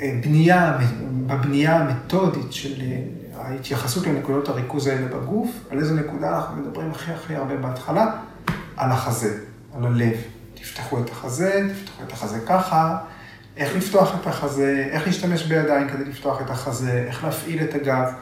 הבנייה, 0.00 0.72
אה, 0.72 0.78
בבנייה 1.26 1.76
המתודית 1.76 2.52
של 2.52 2.82
ההתייחסות 3.34 4.06
לנקודות 4.06 4.48
הריכוז 4.48 4.86
האלה 4.86 5.06
בגוף, 5.06 5.50
על 5.70 5.78
איזה 5.78 5.94
נקודה 5.94 6.36
אנחנו 6.36 6.56
מדברים 6.56 6.90
הכי 6.90 7.12
הכי 7.12 7.34
הרבה 7.34 7.56
בהתחלה? 7.56 8.16
על 8.76 8.90
החזה, 8.90 9.38
על 9.76 9.86
הלב. 9.86 10.16
תפתחו 10.54 11.00
את 11.00 11.10
החזה, 11.10 11.68
תפתחו 11.74 12.02
את 12.06 12.12
החזה 12.12 12.40
ככה, 12.46 12.98
איך 13.56 13.76
לפתוח 13.76 14.14
את 14.20 14.26
החזה, 14.26 14.88
איך 14.90 15.06
להשתמש 15.06 15.42
בידיים 15.42 15.88
כדי 15.88 16.04
לפתוח 16.04 16.40
את 16.40 16.50
החזה, 16.50 17.04
איך 17.06 17.24
להפעיל 17.24 17.62
את 17.62 17.74
הגב. 17.74 18.12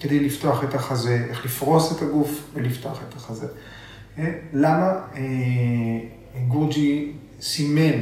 כדי 0.00 0.20
לפתוח 0.20 0.64
את 0.64 0.74
החזה, 0.74 1.26
איך 1.28 1.44
לפרוס 1.44 1.96
את 1.96 2.02
הגוף 2.02 2.50
ולפתוח 2.54 3.00
את 3.08 3.16
החזה. 3.16 3.46
אה, 4.18 4.32
למה 4.52 4.92
אה, 5.14 5.22
גורג'י 6.48 7.12
סימן 7.40 7.98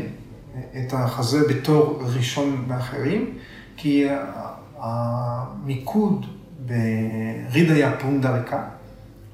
את 0.57 0.93
החזה 0.93 1.49
בתור 1.49 2.03
ראשון 2.17 2.65
מאחרים, 2.69 3.39
כי 3.77 4.07
המיקוד 4.79 6.27
ברידיה 6.67 7.97
פונדריקה, 8.01 8.63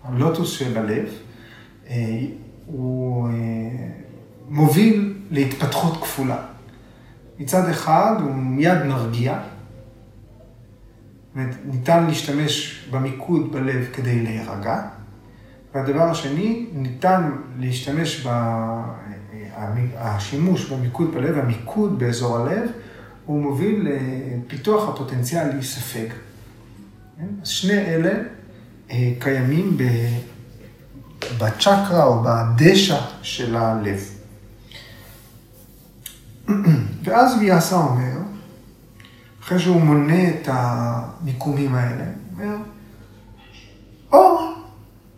הלוטוס 0.05 0.62
אה, 0.62 2.20
הוא 2.66 3.29
אה, 3.29 3.33
מוביל 4.48 5.14
להתפתחות 5.31 6.03
כפולה. 6.03 6.37
מצד 7.38 7.68
אחד 7.68 8.14
הוא 8.20 8.35
מיד 8.35 8.83
מרגיע, 8.83 9.38
ניתן 11.64 12.07
להשתמש 12.07 12.85
במיקוד 12.90 13.53
בלב 13.53 13.88
כדי 13.92 14.23
להירגע, 14.23 14.81
והדבר 15.75 16.03
השני, 16.03 16.66
ניתן 16.73 17.31
להשתמש, 17.59 18.27
ב... 18.27 18.31
השימוש 19.97 20.71
במיקוד 20.71 21.14
בלב, 21.14 21.38
המיקוד 21.38 21.99
באזור 21.99 22.37
הלב, 22.37 22.71
הוא 23.27 23.42
מוביל 23.42 23.88
לפיתוח 23.88 24.88
הפוטנציאל 24.88 25.49
להיספג. 25.49 26.09
כן? 27.18 27.27
אז 27.42 27.49
שני 27.49 27.79
אלה 27.79 28.12
אה, 28.90 29.12
קיימים 29.18 29.77
בצ'קרה 31.38 32.05
או 32.05 32.23
בדשא 32.23 33.01
של 33.23 33.57
הלב. 33.57 34.01
ואז 37.05 37.37
ויאסה 37.40 37.77
אומר, 37.77 38.18
אחרי 39.42 39.59
שהוא 39.59 39.81
מונה 39.81 40.28
את 40.28 40.48
המיקומים 40.52 41.74
האלה, 41.74 42.05
הוא 42.05 42.44
אומר, 42.44 42.57
או 44.12 44.38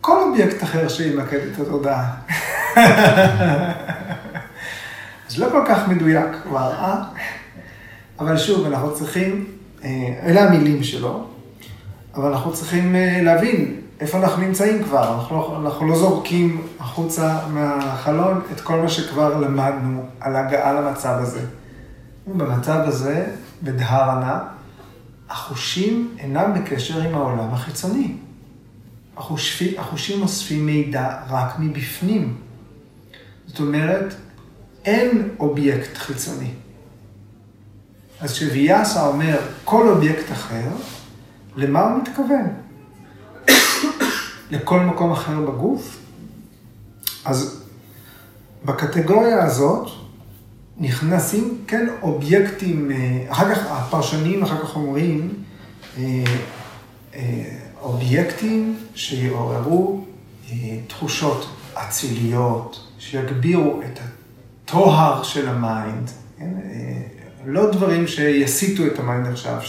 כל 0.01 0.21
אובייקט 0.21 0.63
אחר 0.63 0.87
שימקד 0.87 1.37
את 1.37 1.59
התודעה. 1.59 2.15
זה 5.29 5.45
לא 5.45 5.49
כל 5.51 5.63
כך 5.67 5.87
מדויק 5.87 6.25
כבר, 6.43 6.71
אה? 6.71 7.03
אבל 8.19 8.37
שוב, 8.37 8.65
אנחנו 8.65 8.95
צריכים, 8.95 9.45
אה, 9.83 10.19
אלה 10.23 10.43
המילים 10.43 10.83
שלו, 10.83 11.25
אבל 12.15 12.31
אנחנו 12.31 12.53
צריכים 12.53 12.95
אה, 12.95 13.19
להבין 13.21 13.81
איפה 13.99 14.17
אנחנו 14.17 14.41
נמצאים 14.41 14.83
כבר. 14.83 15.15
אנחנו 15.15 15.65
אנחנו 15.65 15.87
לא 15.87 15.97
זורקים 15.97 16.67
החוצה 16.79 17.39
מהחלון 17.53 18.41
את 18.51 18.61
כל 18.61 18.75
מה 18.75 18.89
שכבר 18.89 19.39
למדנו 19.39 20.05
על 20.19 20.35
הגעה 20.35 20.73
למצב 20.73 21.15
הזה. 21.19 21.41
במצב 22.27 22.79
הזה, 22.85 23.25
בדהרנה, 23.63 24.39
החושים 25.29 26.15
אינם 26.19 26.53
בקשר 26.53 27.01
עם 27.01 27.15
העולם 27.15 27.53
החיצוני. 27.53 28.15
החושי, 29.17 29.79
החושים 29.79 30.21
אוספים 30.21 30.65
מידע 30.65 31.19
רק 31.29 31.59
מבפנים. 31.59 32.37
זאת 33.47 33.59
אומרת, 33.59 34.13
אין 34.85 35.29
אובייקט 35.39 35.97
חיצוני. 35.97 36.49
אז 38.21 38.31
כשוויאסה 38.33 39.07
אומר 39.07 39.39
כל 39.63 39.87
אובייקט 39.89 40.31
אחר, 40.31 40.69
למה 41.55 41.81
הוא 41.81 42.01
מתכוון? 42.01 42.53
לכל 44.51 44.79
מקום 44.79 45.11
אחר 45.11 45.41
בגוף? 45.41 45.97
אז 47.25 47.63
בקטגוריה 48.65 49.43
הזאת 49.43 50.04
נכנסים, 50.79 51.57
כן, 51.67 51.87
אובייקטים, 52.01 52.91
אה, 52.91 53.25
אחר 53.29 53.55
כך 53.55 53.71
הפרשנים 53.71 54.43
אחר 54.43 54.61
כך 54.61 54.75
אומרים, 54.75 55.33
אה, 55.97 56.23
אה, 57.15 57.43
אובייקטים 57.81 58.77
שיעוררו 58.95 60.05
תחושות 60.87 61.49
אציליות, 61.73 62.87
שיגבירו 62.99 63.81
את 63.81 63.99
הטוהר 63.99 65.23
של 65.23 65.47
ה 65.47 65.57
mind, 65.57 66.09
כן? 66.37 66.49
לא 67.45 67.71
דברים 67.71 68.07
שיסיטו 68.07 68.85
את 68.85 68.99
ה 68.99 69.05
mind 69.05 69.27
עכשיו, 69.27 69.59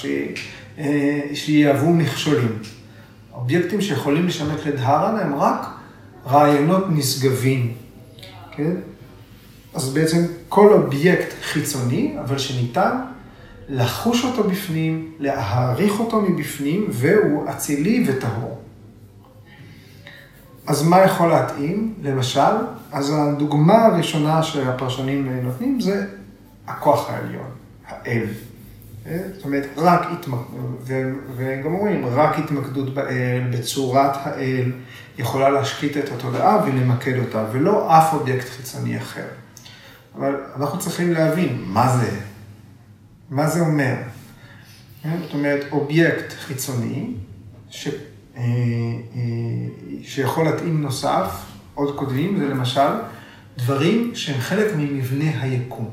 שיהוו 1.34 1.90
מכשולים. 1.90 2.58
אובייקטים 3.32 3.80
שיכולים 3.80 4.26
לשמש 4.26 4.66
לדהרנה 4.66 5.20
הם 5.20 5.34
רק 5.34 5.66
רעיונות 6.26 6.84
נשגבים, 6.88 7.74
כן? 8.52 8.72
אז 9.76 9.94
בעצם 9.94 10.18
כל 10.48 10.72
אובייקט 10.72 11.34
חיצוני, 11.42 12.16
אבל 12.20 12.38
שניתן 12.38 12.96
לחוש 13.68 14.24
אותו 14.24 14.44
בפנים, 14.44 15.12
להעריך 15.18 16.00
אותו 16.00 16.20
מבפנים, 16.20 16.86
והוא 16.90 17.50
אצילי 17.50 18.04
וטהור. 18.08 18.60
אז 20.66 20.82
מה 20.82 21.00
יכול 21.00 21.28
להתאים? 21.28 21.94
למשל, 22.02 22.40
אז 22.92 23.14
הדוגמה 23.16 23.86
הראשונה 23.86 24.42
שהפרשנים 24.42 25.40
נותנים 25.42 25.80
זה 25.80 26.06
הכוח 26.66 27.10
העליון, 27.10 27.50
האל. 27.86 28.26
זאת 29.36 29.44
אומרת, 29.44 29.66
רק 29.76 30.00
התמקדות, 30.12 30.88
וגם 31.36 31.74
אומרים, 31.74 32.06
רק 32.06 32.38
התמקדות 32.38 32.94
באל, 32.94 33.42
בצורת 33.52 34.16
האל, 34.24 34.72
יכולה 35.18 35.50
להשקיט 35.50 35.96
את 35.96 36.12
התודעה 36.12 36.64
ולמקד 36.66 37.18
אותה, 37.18 37.44
ולא 37.52 37.98
אף 37.98 38.14
אובייקט 38.14 38.48
חיצוני 38.48 38.98
אחר. 38.98 39.26
אבל 40.16 40.34
אנחנו 40.56 40.78
צריכים 40.78 41.12
להבין 41.12 41.64
מה 41.66 41.96
זה, 41.96 42.20
מה 43.30 43.48
זה 43.48 43.60
אומר. 43.60 43.94
זאת 45.04 45.34
אומרת, 45.34 45.72
אובייקט 45.72 46.32
חיצוני, 46.32 47.14
ש, 47.70 47.88
אה, 47.88 48.42
אה, 48.42 48.42
שיכול 50.02 50.44
להתאים 50.44 50.82
נוסף, 50.82 51.44
עוד 51.74 51.98
כותבים, 51.98 52.38
זה 52.38 52.48
למשל 52.48 52.88
דברים 53.56 54.14
שהם 54.14 54.40
חלק 54.40 54.74
ממבנה 54.76 55.42
היקום. 55.42 55.90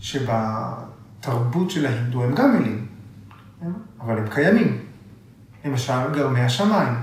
שבתרבות 0.00 1.70
של 1.70 1.86
ההינדו 1.86 2.24
הם 2.24 2.34
גם 2.34 2.56
מילים, 2.56 2.86
אבל 4.00 4.18
הם 4.18 4.28
קיימים. 4.30 4.78
למשל, 5.64 6.12
גרמי 6.12 6.40
השמיים. 6.40 6.94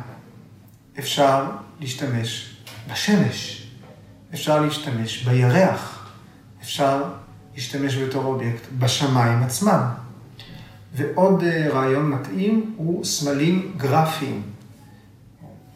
אפשר 1.00 1.52
להשתמש 1.80 2.56
בשמש, 2.92 3.65
אפשר 4.34 4.62
להשתמש 4.62 5.24
בירח, 5.24 6.10
אפשר 6.62 7.04
להשתמש 7.56 7.96
בתור 7.98 8.26
אובייקט 8.26 8.62
בשמיים 8.80 9.44
עצמם. 9.44 9.82
ועוד 10.96 11.44
אה, 11.44 11.68
רעיון 11.70 12.10
מתאים 12.10 12.74
הוא 12.78 13.06
סמלים 13.06 13.74
גרפיים. 13.78 14.42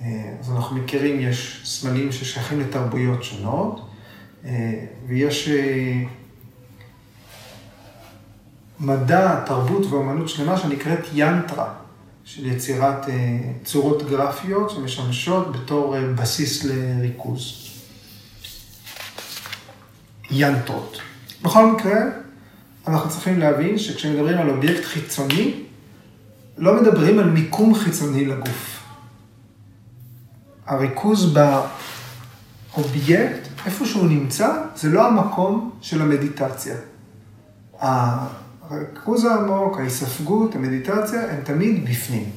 אה, 0.02 0.08
אז 0.40 0.52
אנחנו 0.52 0.76
מכירים, 0.76 1.20
יש 1.20 1.62
סמלים 1.66 2.12
ששייכים 2.12 2.60
לתרבויות 2.60 3.24
שונות, 3.24 3.90
אה, 4.46 4.86
ויש 5.08 5.50
מדע, 8.80 9.44
תרבות 9.46 9.86
ואומנות 9.86 10.30
שלמה 10.30 10.58
שנקראת 10.58 11.06
ינטרה, 11.14 11.74
של 12.24 12.46
יצירת 12.46 13.06
צורות 13.64 14.10
גרפיות 14.10 14.70
שמשמשות 14.70 15.52
בתור 15.52 15.96
בסיס 16.16 16.64
לריכוז. 16.64 17.69
ינטרות. 20.32 20.98
בכל 21.42 21.72
מקרה, 21.72 22.00
אנחנו 22.88 23.10
צריכים 23.10 23.40
להבין 23.40 23.78
שכשמדברים 23.78 24.38
על 24.38 24.50
אובייקט 24.50 24.86
חיצוני, 24.86 25.64
לא 26.58 26.82
מדברים 26.82 27.20
על 27.20 27.30
מיקום 27.30 27.76
חיצוני 27.76 28.26
לגוף. 28.26 28.80
הריכוז 30.66 31.38
באובייקט, 32.76 33.48
איפה 33.66 33.86
שהוא 33.86 34.08
נמצא, 34.08 34.54
זה 34.76 34.90
לא 34.90 35.08
המקום 35.08 35.72
של 35.82 36.02
המדיטציה. 36.02 36.76
הריכוז 37.80 39.26
העמוק, 39.26 39.80
ההיספגות, 39.80 40.56
המדיטציה, 40.56 41.32
הם 41.32 41.42
תמיד 41.44 41.90
בפנים. 41.90 42.30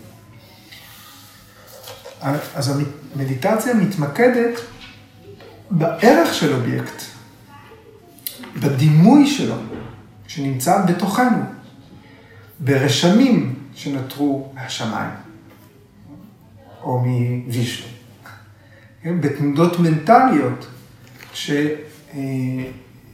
אז 2.54 2.80
המדיטציה 3.16 3.74
מתמקדת 3.74 4.60
בערך 5.70 6.34
של 6.34 6.54
אובייקט. 6.54 7.11
בדימוי 8.60 9.26
שלו, 9.26 9.54
שנמצא 10.26 10.86
בתוכנו, 10.86 11.42
ברשמים 12.60 13.54
שנותרו 13.74 14.52
מהשמיים, 14.54 15.10
או 16.82 17.04
מווישנו, 17.06 17.86
כן? 19.02 19.20
בתנודות 19.20 19.80
מנטליות 19.80 20.66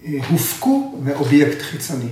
שהופקו 0.08 1.00
מאובייקט 1.04 1.62
חיצוני. 1.62 2.10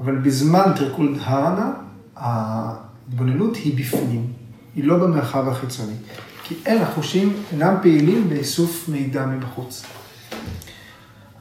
אבל 0.00 0.16
בזמן 0.18 0.72
תרקול 0.76 1.18
דהרנה, 1.18 1.72
ההתבוננות 2.16 3.56
היא 3.56 3.78
בפנים, 3.78 4.32
היא 4.74 4.84
לא 4.84 4.98
במרחב 4.98 5.48
החיצוני. 5.48 5.94
כי 6.42 6.54
אין, 6.66 6.82
החושים 6.82 7.32
אינם 7.52 7.74
פעילים 7.82 8.28
באיסוף 8.28 8.88
מידע 8.88 9.26
מבחוץ. 9.26 9.84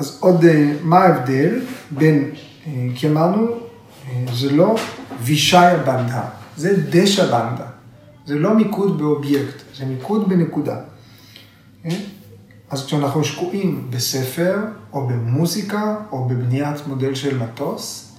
אז 0.00 0.18
עוד, 0.20 0.44
אה, 0.44 0.72
מה 0.82 0.98
ההבדל 0.98 1.60
בין, 1.90 2.30
אה, 2.66 2.86
כי 2.94 3.08
אמרנו, 3.08 3.46
אה, 3.46 4.24
זה 4.32 4.52
לא 4.52 4.76
וישאיה 5.22 5.76
בנדה, 5.76 6.28
זה 6.56 6.82
דשה 6.90 7.24
בנדה. 7.24 7.66
זה 8.26 8.34
לא 8.34 8.54
מיקוד 8.54 8.98
באובייקט, 8.98 9.62
זה 9.76 9.84
מיקוד 9.86 10.28
בנקודה. 10.28 10.76
אז 12.70 12.86
כשאנחנו 12.86 13.24
שקועים 13.24 13.86
בספר, 13.90 14.58
או 14.92 15.06
במוזיקה, 15.06 15.96
או 16.12 16.24
בבניית 16.24 16.86
מודל 16.86 17.14
של 17.14 17.38
מטוס, 17.38 18.12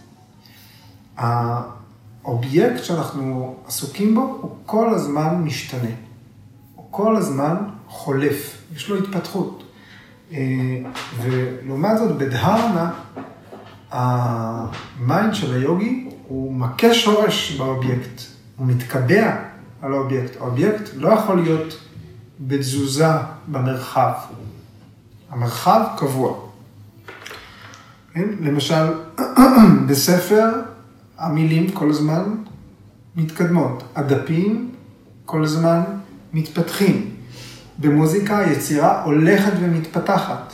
האובייקט 1.17 2.83
שאנחנו 2.83 3.55
עסוקים 3.67 4.15
בו 4.15 4.37
הוא 4.41 4.51
כל 4.65 4.93
הזמן 4.93 5.41
משתנה. 5.43 5.95
הוא 6.75 6.85
כל 6.91 7.15
הזמן 7.15 7.55
חולף, 7.87 8.57
יש 8.75 8.89
לו 8.89 8.97
התפתחות. 8.97 9.63
ולעומת 11.21 11.97
זאת, 11.97 12.17
בדהרנה, 12.17 12.91
ה 13.91 14.20
mind 14.20 15.35
של 15.35 15.53
היוגי 15.53 16.09
הוא 16.27 16.53
מכה 16.53 16.93
שורש 16.93 17.51
באובייקט, 17.57 18.21
הוא 18.57 18.67
מתקבע 18.67 19.35
על 19.81 19.93
האובייקט. 19.93 20.41
האובייקט 20.41 20.89
לא 20.95 21.09
יכול 21.09 21.41
להיות 21.41 21.79
בתזוזה 22.39 23.13
במרחב. 23.47 24.11
המרחב 25.29 25.81
קבוע. 25.97 26.39
כן? 28.13 28.27
למשל, 28.41 28.85
בספר 29.87 30.49
המילים 31.17 31.71
כל 31.71 31.89
הזמן 31.89 32.23
מתקדמות, 33.15 33.83
הדפים 33.95 34.71
כל 35.25 35.43
הזמן 35.43 35.81
מתפתחים. 36.33 37.10
במוזיקה 37.81 38.39
היצירה 38.39 39.03
הולכת 39.03 39.51
ומתפתחת. 39.59 40.53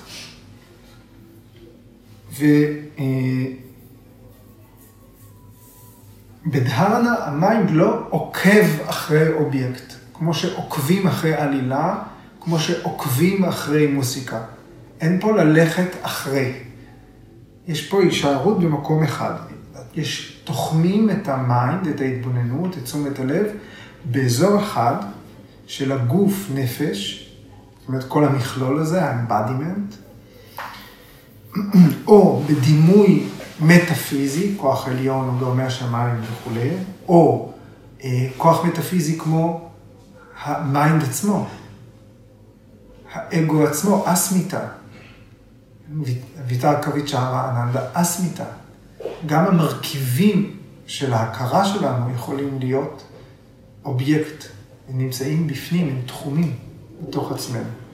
ובדהרנה 6.46 7.16
אה, 7.16 7.28
ה 7.28 7.36
mind 7.36 7.72
לא 7.72 8.08
עוקב 8.10 8.66
אחרי 8.86 9.34
אובייקט, 9.34 9.94
כמו 10.13 10.34
שעוקבים 10.34 11.08
אחרי 11.08 11.34
עלילה, 11.34 11.96
כמו 12.42 12.60
שעוקבים 12.60 13.46
אחרי 13.46 13.88
מוזיקה. 13.88 14.42
אין 15.02 15.20
פה 15.20 15.32
ללכת 15.32 15.90
אחרי. 16.02 16.54
יש 17.68 17.90
פה 17.90 18.02
הישארות 18.04 18.60
במקום 18.60 19.04
אחד. 19.04 19.34
יש, 19.96 20.42
תוחמים 20.44 21.10
את 21.10 21.28
ה 21.28 21.38
mind, 21.38 21.88
את 21.88 22.02
ההתבוננות, 22.02 22.78
את 22.78 22.84
תשומת 22.84 23.20
הלב, 23.20 23.46
באזור 24.06 24.60
אחד 24.60 24.96
של 25.67 25.91
הגוף 25.91 26.47
נפש, 26.53 27.30
זאת 27.80 27.88
אומרת 27.88 28.03
כל 28.08 28.25
המכלול 28.25 28.80
הזה, 28.80 29.06
ה-embodiment, 29.06 29.95
או 32.08 32.43
בדימוי 32.47 33.23
מטאפיזי, 33.62 34.56
כוח 34.58 34.88
עליון 34.88 35.27
או 35.27 35.39
גרמי 35.39 35.63
השמיים 35.63 36.21
וכולי, 36.21 36.69
או 37.08 37.51
אה, 38.03 38.27
כוח 38.38 38.65
מטאפיזי 38.65 39.19
כמו 39.19 39.69
ה 40.43 40.56
mind 40.56 41.04
עצמו, 41.03 41.47
האגו 43.13 43.63
עצמו, 43.67 44.03
אסמיתה. 44.06 44.60
ויטרקה 46.48 46.84
ויצ'ארה 46.84 47.50
אננדה 47.49 47.82
אסמיתה. 47.93 48.43
גם 49.25 49.45
המרכיבים 49.45 50.58
של 50.88 51.13
ההכרה 51.13 51.65
שלנו 51.65 52.13
יכולים 52.15 52.60
להיות 52.60 53.03
אובייקט, 53.86 54.45
הם 54.89 54.97
נמצאים 54.97 55.47
בפנים, 55.47 55.89
הם 55.89 56.02
תחומים 56.06 56.56
בתוך 57.08 57.32
עצמנו. 57.32 57.63
Okay. 57.63 57.88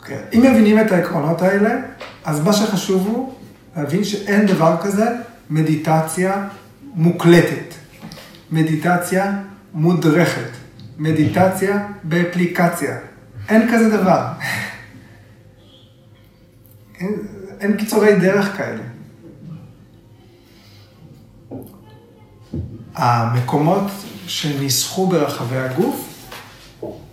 אוקיי, 0.00 0.18
אם 0.34 0.40
מבינים 0.40 0.80
את 0.80 0.92
העקרונות 0.92 1.42
האלה, 1.42 1.76
אז 2.24 2.44
מה 2.44 2.52
שחשוב 2.52 3.06
הוא 3.06 3.34
להבין 3.76 4.04
שאין 4.04 4.46
דבר 4.46 4.76
כזה 4.82 5.06
מדיטציה 5.50 6.48
מוקלטת, 6.94 7.74
מדיטציה 8.50 9.42
מודרכת, 9.74 10.50
מדיטציה 10.98 11.88
באפליקציה. 12.02 12.98
אין 13.48 13.68
כזה 13.72 13.96
דבר. 13.96 14.26
אין, 17.00 17.14
אין 17.60 17.76
קיצורי 17.76 18.20
דרך 18.20 18.56
כאלה. 18.56 18.82
המקומות 22.94 23.90
שניסחו 24.26 25.06
ברחבי 25.06 25.56
הגוף, 25.56 26.08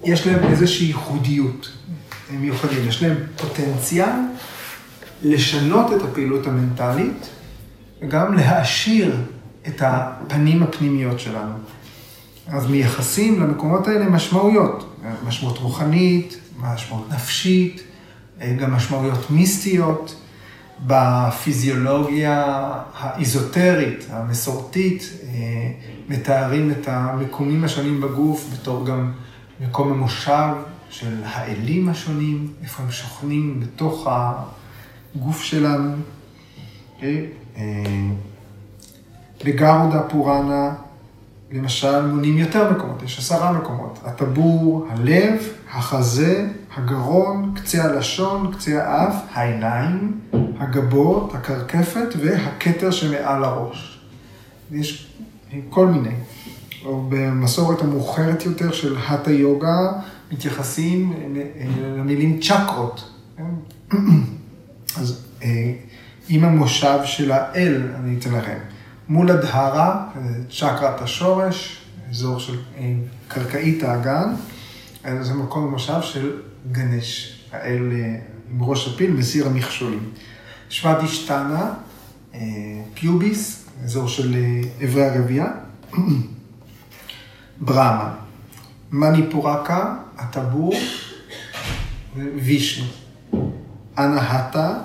יש 0.04 0.28
להם 0.28 0.44
איזושהי 0.44 0.88
ייחודיות. 0.88 1.72
הם 2.30 2.42
מיוחדים, 2.42 2.88
יש 2.88 3.04
להם 3.04 3.18
פוטנציאל 3.36 4.16
לשנות 5.24 5.94
את 5.94 6.02
הפעילות 6.02 6.48
המנטלית 6.48 7.30
וגם 8.02 8.34
להעשיר 8.34 9.16
את 9.68 9.82
הפנים 9.86 10.64
הפנימיות 10.64 11.20
שלנו. 11.20 11.54
אז 12.48 12.68
מייחסים 12.68 13.42
למקומות 13.42 13.88
האלה 13.88 14.10
משמעויות, 14.10 14.96
משמעות 15.26 15.58
רוחנית, 15.58 16.38
משמעות 16.60 17.10
נפשית, 17.10 17.84
גם 18.60 18.74
משמעויות 18.74 19.32
מיסטיות. 19.32 20.16
בפיזיולוגיה 20.88 22.46
האיזוטרית, 22.98 24.06
המסורתית, 24.10 25.04
אה, 25.24 25.72
מתארים 26.10 26.72
את 26.72 26.88
המקומים 26.88 27.64
השונים 27.64 28.02
בגוף 28.02 28.50
בתור 28.54 28.86
גם 28.86 29.12
מקום 29.60 29.92
המושב 29.92 30.54
של 30.90 31.22
האלים 31.26 31.90
השונים, 31.90 32.54
איפה 32.64 32.84
הם 32.84 32.92
שוכנים 32.92 33.60
בתוך 33.60 34.08
הגוף 35.16 35.42
שלנו. 35.42 35.92
אה, 37.04 37.26
בגרודה 39.46 40.02
פוראנה, 40.02 40.74
למשל, 41.52 42.06
מונים 42.06 42.38
יותר 42.38 42.72
מקומות, 42.72 43.04
יש 43.04 43.20
עשרה 43.20 43.52
מקומות. 43.52 44.00
הטבור, 44.06 44.88
הלב, 44.90 45.44
החזה, 45.74 46.48
הגרון, 46.76 47.54
קצה 47.56 47.84
הלשון, 47.84 48.52
קצה 48.54 48.84
האף, 48.84 49.16
העיניים, 49.34 50.20
הגבות, 50.60 51.36
הקרקפת 51.36 52.08
והכתר 52.20 52.92
שמעל 52.92 53.44
הראש. 53.44 54.00
יש 54.72 55.14
כל 55.70 55.88
מיני. 55.88 56.16
או 56.86 57.06
במסורת 57.10 57.82
המאוחרת 57.82 58.46
יותר 58.46 58.72
של 58.72 58.98
האטה 58.98 59.32
יוגה, 59.32 59.92
מתייחסים 60.32 61.14
למילים 61.98 62.40
צ'קרות. 62.40 63.10
אז 64.98 65.26
עם 66.30 66.44
המושב 66.44 67.00
של 67.06 67.32
האל, 67.32 67.82
אני 68.00 68.20
אתן 68.20 68.32
לכם. 68.34 68.58
מול 69.10 69.32
הדהרה, 69.32 70.08
צ'קרת 70.50 71.02
השורש, 71.02 71.82
אזור 72.10 72.40
של 72.40 72.60
קרקעית 73.28 73.84
האגן, 73.84 74.34
זה 75.22 75.34
מקום 75.34 75.64
המושב 75.64 76.02
של 76.02 76.32
גנש, 76.72 77.40
האל 77.52 77.92
עם 78.52 78.64
ראש 78.64 78.88
הפיל 78.88 79.12
בסיר 79.12 79.48
המכשולים. 79.48 80.10
שוודישטנה, 80.70 81.74
פיוביס, 82.94 83.66
אזור 83.84 84.08
של 84.08 84.36
אברי 84.84 85.06
הרבייה, 85.06 85.48
ברמה, 87.62 88.14
מניפורקה, 88.92 89.96
הטבור, 90.18 90.74
וישנו. 92.16 92.86
אנהטה, 93.98 94.80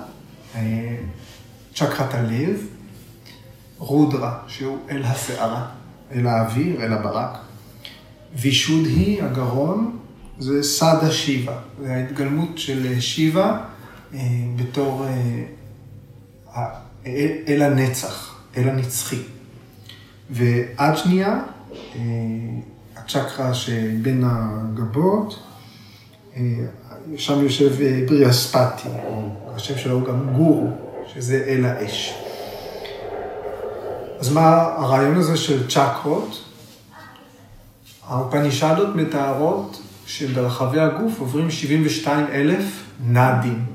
צ'קרת 1.75 2.13
הלב, 2.13 2.67
רודרה, 3.77 4.39
שהוא 4.47 4.77
אל 4.89 5.03
הסערה, 5.03 5.65
אל 6.11 6.27
האוויר, 6.27 6.83
אל 6.83 6.93
הברק. 6.93 7.37
וישודהי, 8.35 9.21
הגרון, 9.21 9.97
זה 10.39 10.63
סאדה 10.63 11.11
שיבה, 11.11 11.57
זה 11.81 11.93
ההתגלמות 11.93 12.57
של 12.57 12.99
שיבה 12.99 13.57
אה, 14.13 14.19
בתור 14.55 15.05
אה, 16.55 16.65
אל 17.47 17.61
הנצח, 17.61 18.35
אל 18.57 18.69
הנצחי. 18.69 19.21
ועד 20.29 20.97
שנייה, 20.97 21.39
אה, 21.95 21.99
הצ'קרה 22.95 23.53
שבין 23.53 24.23
הגבות, 24.25 25.39
שם 27.17 27.43
יושב 27.43 27.69
בריאספתי, 28.07 28.89
או 29.07 29.29
השם 29.55 29.77
שלו 29.77 30.03
גם 30.03 30.33
גורו, 30.33 30.69
שזה 31.13 31.43
אל 31.47 31.65
האש. 31.65 32.13
אז 34.19 34.33
מה 34.33 34.61
הרעיון 34.77 35.15
הזה 35.15 35.37
של 35.37 35.67
צ'קרות? 35.67 36.43
האופנישדות 38.07 38.95
מתארות 38.95 39.81
שברחבי 40.05 40.79
הגוף 40.79 41.19
עוברים 41.19 41.51
72 41.51 42.27
אלף 42.31 42.63
נאדים, 43.07 43.65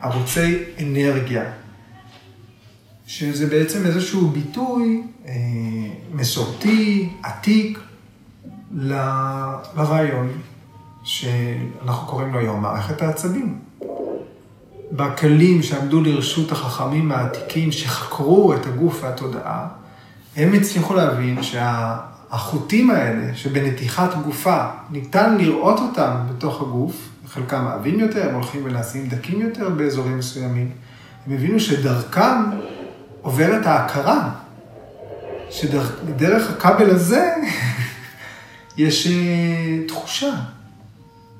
ערוצי 0.00 0.62
אנרגיה, 0.80 1.44
שזה 3.06 3.46
בעצם 3.46 3.86
איזשהו 3.86 4.28
ביטוי 4.28 5.02
אה, 5.26 5.32
מסורתי, 6.12 7.08
עתיק, 7.22 7.78
לרעיון 8.74 10.28
שאנחנו 11.04 12.06
קוראים 12.06 12.32
לו 12.32 12.38
היום 12.38 12.62
מערכת 12.62 13.02
העצבים. 13.02 13.58
בכלים 14.92 15.62
שעמדו 15.62 16.00
לרשות 16.00 16.52
החכמים 16.52 17.12
העתיקים 17.12 17.72
שחקרו 17.72 18.54
את 18.54 18.66
הגוף 18.66 18.98
והתודעה, 19.02 19.68
הם 20.36 20.52
הצליחו 20.54 20.94
להבין 20.94 21.42
שהחוטים 21.42 22.90
האלה 22.90 23.34
שבנתיחת 23.34 24.14
גופה 24.24 24.66
ניתן 24.90 25.36
לראות 25.36 25.80
אותם 25.80 26.10
בתוך 26.30 26.62
הגוף, 26.62 27.08
חלקם 27.26 27.66
עבים 27.66 28.00
יותר, 28.00 28.28
הם 28.28 28.34
הולכים 28.34 28.60
ונעשים 28.64 29.08
דקים 29.08 29.40
יותר 29.40 29.68
באזורים 29.70 30.18
מסוימים. 30.18 30.70
הם 31.26 31.32
הבינו 31.32 31.60
שדרכם 31.60 32.42
עוברת 33.26 33.66
ההכרה, 33.66 34.30
שדרך 35.50 36.50
הכבל 36.50 36.90
הזה 36.90 37.34
יש 38.76 39.06
אה, 39.06 39.86
תחושה. 39.88 40.32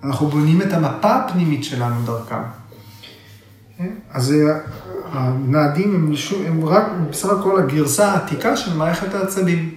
אנחנו 0.05 0.27
בונים 0.27 0.63
את 0.63 0.73
המפה 0.73 1.15
הפנימית 1.15 1.65
שלנו 1.65 2.03
דרכם. 2.05 2.43
אז 4.11 4.33
אה, 4.33 4.59
הנעדים 5.13 5.95
הם, 5.95 6.13
הם 6.47 6.65
רק 6.65 6.85
בסך 7.11 7.29
הכל 7.29 7.63
הגרסה 7.63 8.13
העתיקה 8.13 8.57
של 8.57 8.77
מערכת 8.77 9.15
העצבים. 9.15 9.75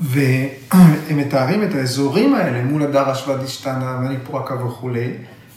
והם 0.00 1.16
מתארים 1.16 1.62
את 1.62 1.74
האזורים 1.74 2.34
האלה 2.34 2.64
מול 2.64 2.82
הדרש 2.82 3.28
והדישתנה 3.28 3.98
והניפורקה 4.02 4.64
וכולי, 4.64 5.12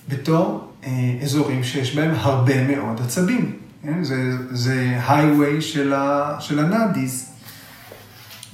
בתור 0.10 0.68
אה, 0.84 0.90
אזורים 1.24 1.64
שיש 1.64 1.96
בהם 1.96 2.12
הרבה 2.16 2.68
מאוד 2.68 3.02
עצבים. 3.06 3.61
כן? 3.84 4.04
זה, 4.04 4.38
זה 4.52 5.00
הייווי 5.08 5.62
של, 5.62 5.94
של 6.40 6.60
הנאדיז. 6.60 7.30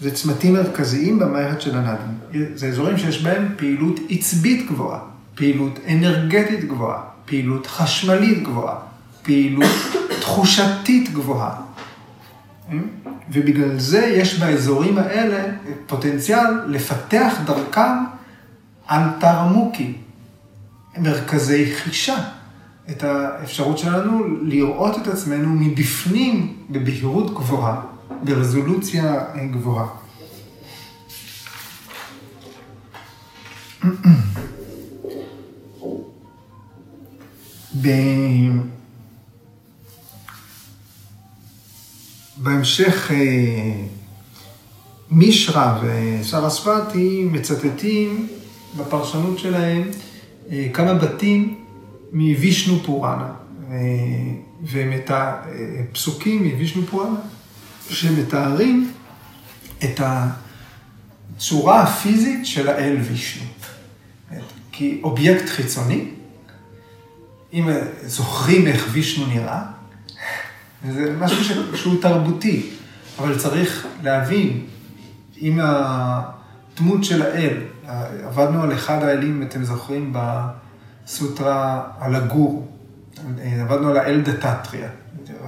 זה 0.01 0.15
צמתים 0.15 0.53
מרכזיים 0.53 1.19
במערכת 1.19 1.61
של 1.61 1.78
הנאדים. 1.78 2.17
זה 2.55 2.67
אזורים 2.67 2.97
שיש 2.97 3.23
בהם 3.23 3.47
פעילות 3.57 3.99
עצבית 4.09 4.67
גבוהה, 4.67 4.99
פעילות 5.36 5.80
אנרגטית 5.89 6.65
גבוהה, 6.65 7.01
פעילות 7.25 7.67
חשמלית 7.67 8.43
גבוהה, 8.43 8.75
פעילות 9.23 9.71
תחושתית 10.21 11.13
גבוהה. 11.13 11.55
ובגלל 13.32 13.80
זה 13.80 14.05
יש 14.05 14.39
באזורים 14.39 14.97
האלה 14.97 15.53
פוטנציאל 15.88 16.67
לפתח 16.67 17.34
דרכם 17.45 17.97
אנטרמוקי, 18.91 19.93
מרכזי 20.97 21.75
חישה. 21.75 22.36
את 22.91 23.03
האפשרות 23.03 23.77
שלנו 23.77 24.23
לראות 24.41 24.97
את 25.01 25.07
עצמנו 25.07 25.49
מבפנים 25.49 26.57
בבהירות 26.69 27.33
גבוהה, 27.33 27.81
ברזולוציה 28.23 29.23
גבוהה. 29.51 29.88
בהמשך 42.38 43.11
אה, 43.11 43.17
מישרא 45.11 45.73
וסרספתי 45.81 47.27
מצטטים 47.31 48.27
בפרשנות 48.77 49.39
שלהם 49.39 49.83
אה, 50.51 50.67
כמה 50.73 50.93
בתים 50.93 51.66
מווישנו 52.13 52.79
פוראנה, 52.85 53.33
אה, 53.71 53.77
ואת 54.63 55.11
הפסוקים 55.13 56.43
מווישנו 56.43 56.85
פוראנה, 56.87 57.19
שמתארים 57.89 58.91
את 59.83 60.01
הצורה 61.35 61.81
הפיזית 61.81 62.45
של 62.45 62.69
האל 62.69 62.97
וישנו. 63.01 63.47
כי 64.71 65.01
אובייקט 65.03 65.49
חיצוני, 65.49 66.05
אם 67.53 67.69
זוכרים 68.03 68.67
איך 68.67 68.87
וישנו 68.91 69.25
נראה, 69.25 69.63
זה 70.91 71.15
משהו 71.19 71.43
שהוא 71.75 72.01
תרבותי, 72.01 72.69
אבל 73.19 73.37
צריך 73.37 73.87
להבין, 74.03 74.65
אם 75.41 75.59
הדמות 75.61 77.03
של 77.03 77.21
האל, 77.21 77.57
עבדנו 78.23 78.63
על 78.63 78.73
אחד 78.73 79.03
האלים, 79.03 79.43
אתם 79.43 79.63
זוכרים, 79.63 80.13
בסוטרה 81.07 81.83
על 81.99 82.15
הגור, 82.15 82.67
עבדנו 83.41 83.89
על 83.89 83.97
האל 83.97 84.21
דתטריה. 84.21 84.89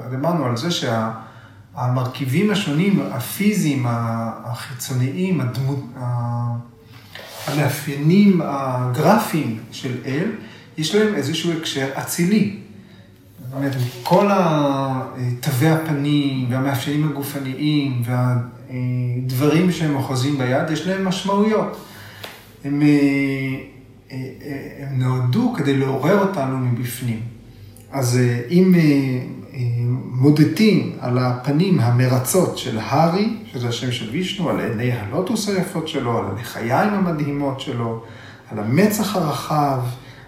דיברנו 0.10 0.46
על 0.46 0.58
זה 0.58 0.68
שהמרכיבים 0.72 2.52
השונים, 2.52 3.02
הפיזיים, 3.12 3.86
החיצוניים, 3.88 5.42
הדמות, 5.42 5.80
המאפיינים 7.48 8.42
הגרפיים 8.44 9.60
של 9.72 9.98
אל, 10.06 10.32
יש 10.78 10.96
להם 10.96 11.16
איזשהו 11.16 11.52
הקשר 11.52 11.90
אצילי. 12.00 12.58
זאת 13.46 13.54
אומרת, 13.54 13.76
כל 14.04 14.30
תווי 15.40 15.70
הפנים 15.70 16.48
והמאפיינים 16.52 17.10
הגופניים 17.10 18.04
והדברים 18.06 19.72
שהם 19.72 19.96
אוחזים 19.96 20.38
ביד, 20.38 20.70
יש 20.70 20.88
להם 20.88 21.08
משמעויות. 21.08 21.86
הם, 22.66 22.82
אה, 22.82 23.79
הם 24.12 25.00
נועדו 25.00 25.54
כדי 25.58 25.78
לעורר 25.78 26.20
אותנו 26.20 26.58
מבפנים. 26.60 27.22
אז 27.92 28.18
אה, 28.18 28.42
אם 28.50 28.74
מודדים 30.12 30.96
על 31.00 31.18
הפנים 31.18 31.80
המרצות 31.80 32.58
של 32.58 32.78
הארי, 32.82 33.38
שזה 33.46 33.68
השם 33.68 33.92
של 33.92 34.10
וישנו, 34.10 34.50
על 34.50 34.60
עיני 34.60 34.92
הלוטוס 34.92 35.50
היפות 35.50 35.88
שלו, 35.88 36.18
על 36.18 36.26
הלחיים 36.26 36.94
המדהימות 36.94 37.60
שלו, 37.60 38.04
על 38.52 38.60
המצח 38.60 39.16
הרחב, 39.16 39.80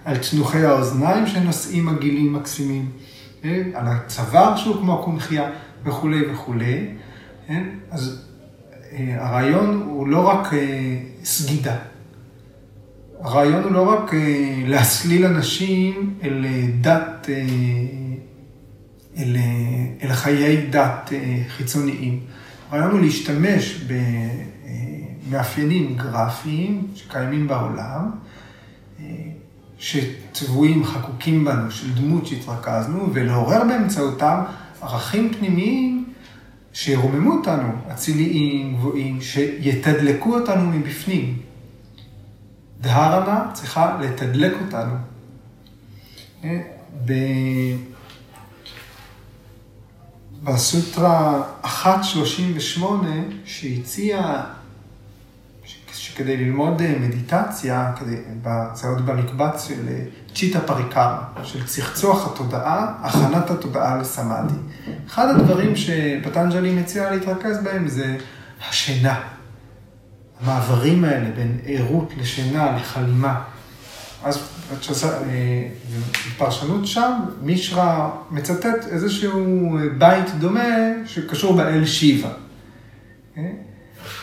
על 0.05 0.17
צנוחי 0.17 0.65
האוזניים 0.65 1.27
שנושאים 1.27 1.89
עגילים 1.89 2.33
מקסימים. 2.33 2.89
על 3.43 3.87
הצוואר 3.87 4.57
שהוא 4.57 4.75
כמו 4.75 5.03
קונכייה 5.03 5.49
וכולי 5.83 6.31
וכולי? 6.31 6.87
אז 7.91 8.25
אה, 8.93 9.15
הרעיון 9.17 9.83
הוא 9.85 10.07
לא 10.07 10.27
רק 10.27 10.53
אה, 10.53 10.97
סגידה. 11.23 11.75
הרעיון 13.21 13.63
הוא 13.63 13.71
לא 13.71 13.89
רק 13.89 14.13
אה, 14.13 14.19
להסליל 14.67 15.25
אנשים 15.25 16.13
אל 16.23 16.45
דת, 16.81 17.29
אל, 19.17 19.37
אל 20.03 20.13
חיי 20.13 20.67
דת 20.69 21.11
חיצוניים. 21.47 22.19
הרעיון 22.69 22.91
הוא 22.91 22.99
להשתמש 22.99 23.85
במאפיינים 25.27 25.95
גרפיים 25.97 26.87
שקיימים 26.95 27.47
בעולם, 27.47 28.11
שטבועים, 29.77 30.85
חקוקים 30.85 31.45
בנו, 31.45 31.71
של 31.71 31.93
דמות 31.93 32.27
שהתרכזנו, 32.27 33.09
ולעורר 33.13 33.63
באמצעותם 33.63 34.39
ערכים 34.81 35.33
פנימיים 35.33 36.05
שירוממו 36.73 37.31
אותנו, 37.31 37.71
אציליים, 37.93 38.75
גבוהים, 38.75 39.21
שיתדלקו 39.21 40.37
אותנו 40.39 40.71
מבפנים. 40.71 41.50
דהרנה 42.81 43.45
צריכה 43.53 43.97
לתדלק 44.01 44.53
אותנו. 44.61 44.95
ב... 47.05 47.13
בסוטרה 50.43 51.43
1.38, 51.63 52.81
שהציעה 53.45 54.43
שכדי 55.93 56.37
ללמוד 56.37 56.81
אה, 56.81 56.95
מדיטציה, 56.99 57.91
כדי, 57.99 58.15
זה 58.73 58.87
עוד 58.87 59.05
במקבץ 59.05 59.67
של 59.67 59.87
אה, 59.87 60.03
צ'יטה 60.35 60.59
פריקרה, 60.59 61.23
של 61.43 61.65
צחצוח 61.65 62.31
התודעה, 62.31 62.93
הכנת 63.01 63.49
התודעה 63.49 63.97
לסמאדי. 63.97 64.53
אחד 65.07 65.27
הדברים 65.29 65.75
שפטנג'לי 65.75 66.75
מציע 66.75 67.11
להתרכז 67.11 67.63
בהם 67.63 67.87
זה 67.87 68.17
השינה. 68.69 69.21
המעברים 70.41 71.03
האלה 71.03 71.29
בין 71.35 71.57
ערות 71.65 72.13
לשינה, 72.17 72.75
לחלימה. 72.77 73.41
אז 74.23 74.39
בפרשנות 76.35 76.81
אה, 76.81 76.87
שם, 76.87 77.11
מישרא 77.41 78.09
מצטט 78.31 78.87
איזשהו 78.91 79.69
בית 79.97 80.29
דומה 80.39 80.69
שקשור 81.05 81.55
באל 81.55 81.85
שיבה. 81.85 82.31
זאת 83.35 83.43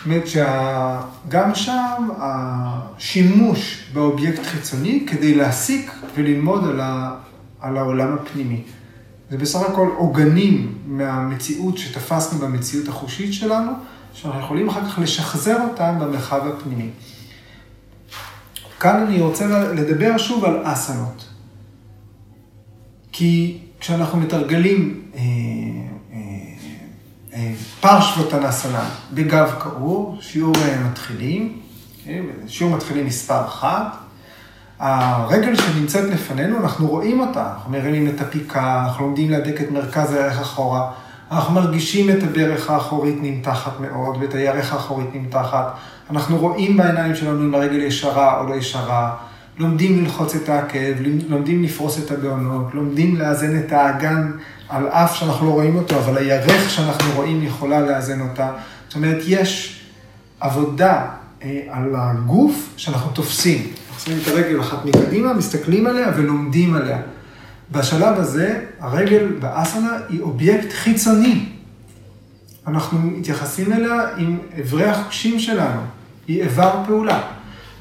אומרת 0.05 0.25
שגם 0.27 1.55
שם 1.55 2.09
השימוש 2.19 3.91
באובייקט 3.93 4.47
חיצוני 4.47 5.07
כדי 5.07 5.35
להסיק 5.35 5.93
וללמוד 6.15 6.65
על, 6.65 6.81
ה, 6.81 7.15
על 7.61 7.77
העולם 7.77 8.15
הפנימי. 8.15 8.63
זה 9.31 9.39
בסך 9.39 9.61
הכל 9.61 9.89
עוגנים 9.97 10.79
מהמציאות 10.87 11.79
שתפסנו 11.79 12.39
במציאות 12.39 12.89
החושית 12.89 13.35
שלנו, 13.35 13.73
שאנחנו 14.23 14.41
יכולים 14.41 14.69
אחר 14.69 14.85
כך 14.91 14.99
לשחזר 14.99 15.57
אותם 15.71 15.99
במרחב 16.01 16.47
הפנימי. 16.47 16.91
כאן 18.81 19.07
אני 19.07 19.21
רוצה 19.21 19.47
לדבר 19.73 20.19
שוב 20.19 20.45
על 20.45 20.61
אסנות. 20.65 21.29
כי 23.13 23.59
כשאנחנו 23.81 24.19
מתרגלים 24.21 25.03
אה, 25.15 25.21
פרשוותנסנה 27.81 28.91
בגב 29.13 29.55
קעור, 29.59 30.19
שיעור 30.21 30.55
אה, 30.57 30.85
מתחילים, 30.91 31.61
כן, 32.05 32.23
שיעור 32.47 32.77
מתחילים 32.77 33.07
מספר 33.07 33.45
אחת. 33.45 33.97
הרגל 34.79 35.57
שנמצאת 35.57 36.11
לפנינו, 36.11 36.59
אנחנו 36.61 36.89
רואים 36.89 37.21
אותה, 37.21 37.53
אנחנו 37.55 37.71
מרימים 37.71 38.09
את 38.09 38.21
הפיקה, 38.21 38.85
אנחנו 38.85 39.05
לומדים 39.05 39.31
להדק 39.31 39.61
את 39.61 39.71
מרכז 39.71 40.13
הירך 40.13 40.41
אחורה, 40.41 40.93
אנחנו 41.33 41.55
מרגישים 41.55 42.11
את 42.11 42.23
הברך 42.23 42.71
האחורית 42.71 43.17
נמתחת 43.23 43.81
מאוד 43.81 44.17
ואת 44.21 44.35
הירך 44.35 44.73
האחורית 44.73 45.09
נמתחת, 45.15 45.75
אנחנו 46.11 46.39
רואים 46.39 46.77
בעיניים 46.77 47.15
שלנו 47.15 47.45
אם 47.45 47.55
הרגל 47.55 47.83
ישרה 47.83 48.41
או 48.41 48.49
לא 48.49 48.55
ישרה, 48.55 49.15
לומדים 49.59 50.05
ללחוץ 50.05 50.35
את 50.35 50.49
העקב, 50.49 51.01
לומדים 51.29 51.63
לפרוס 51.63 51.99
את 51.99 52.11
הגאונות, 52.11 52.75
לומדים 52.75 53.17
לאזן 53.17 53.59
את 53.59 53.73
האגן 53.73 54.31
על 54.69 54.89
אף 54.89 55.17
שאנחנו 55.17 55.47
לא 55.47 55.51
רואים 55.51 55.77
אותו, 55.77 55.97
אבל 55.97 56.19
הירך 56.19 56.71
שאנחנו 56.71 57.13
רואים 57.15 57.43
יכולה 57.43 57.81
לאזן 57.81 58.21
אותה. 58.21 58.51
זאת 58.89 58.97
אומרת, 58.97 59.23
יש 59.27 59.81
עבודה 60.41 61.07
אה, 61.43 61.61
על 61.71 61.95
הגוף 61.97 62.69
שאנחנו 62.77 63.11
תופסים. 63.11 63.67
אנחנו 63.89 64.01
שמים 64.05 64.19
את 64.23 64.29
הרגל 64.29 64.61
אחת 64.61 64.85
מקדימה, 64.85 65.35
מסתכלים 65.35 65.87
עליה 65.87 66.13
ולומדים 66.17 66.75
עליה. 66.75 66.99
בשלב 67.73 68.19
הזה, 68.19 68.65
הרגל 68.81 69.27
באסנה 69.41 69.99
היא 70.09 70.21
אובייקט 70.21 70.73
חיצוני. 70.73 71.49
אנחנו 72.67 72.99
מתייחסים 72.99 73.73
אליה 73.73 74.17
עם 74.17 74.39
אברי 74.61 74.85
החושים 74.85 75.39
שלנו. 75.39 75.81
היא 76.29 76.43
איבר 76.43 76.83
פעולה. 76.87 77.21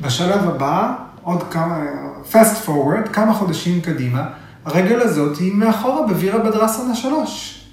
בשלב 0.02 0.50
הבא, 0.50 0.96
עוד 1.24 1.44
כמה, 1.52 1.84
fast 2.32 2.68
forward, 2.68 3.10
כמה 3.14 3.34
חודשים 3.34 3.82
קדימה, 3.82 4.30
הרגל 4.66 5.02
הזאת 5.02 5.38
היא 5.38 5.54
מאחורה 5.56 6.08
בווירה 6.08 6.40
בדרסנה 6.40 6.96
שלוש. 6.96 7.64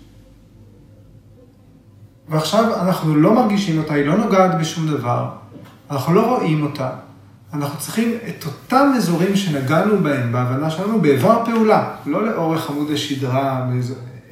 ועכשיו 2.29 2.81
אנחנו 2.81 3.17
לא 3.17 3.35
מרגישים 3.35 3.79
אותה, 3.79 3.95
היא 3.95 4.07
לא 4.07 4.17
נוגעת 4.17 4.59
בשום 4.61 4.87
דבר, 4.87 5.31
אנחנו 5.91 6.15
לא 6.15 6.37
רואים 6.37 6.63
אותה. 6.63 6.91
אנחנו 7.55 7.79
צריכים 7.79 8.19
את 8.29 8.45
אותם 8.45 8.93
אזורים 8.97 9.37
שנגענו 9.37 9.99
בהם 9.99 10.33
בהבנה 10.33 10.71
שלנו 10.71 11.01
באיבר 11.01 11.45
פעולה, 11.45 11.95
לא 12.07 12.27
לאורך 12.27 12.71
עמוד 12.71 12.91
השדרה, 12.91 13.67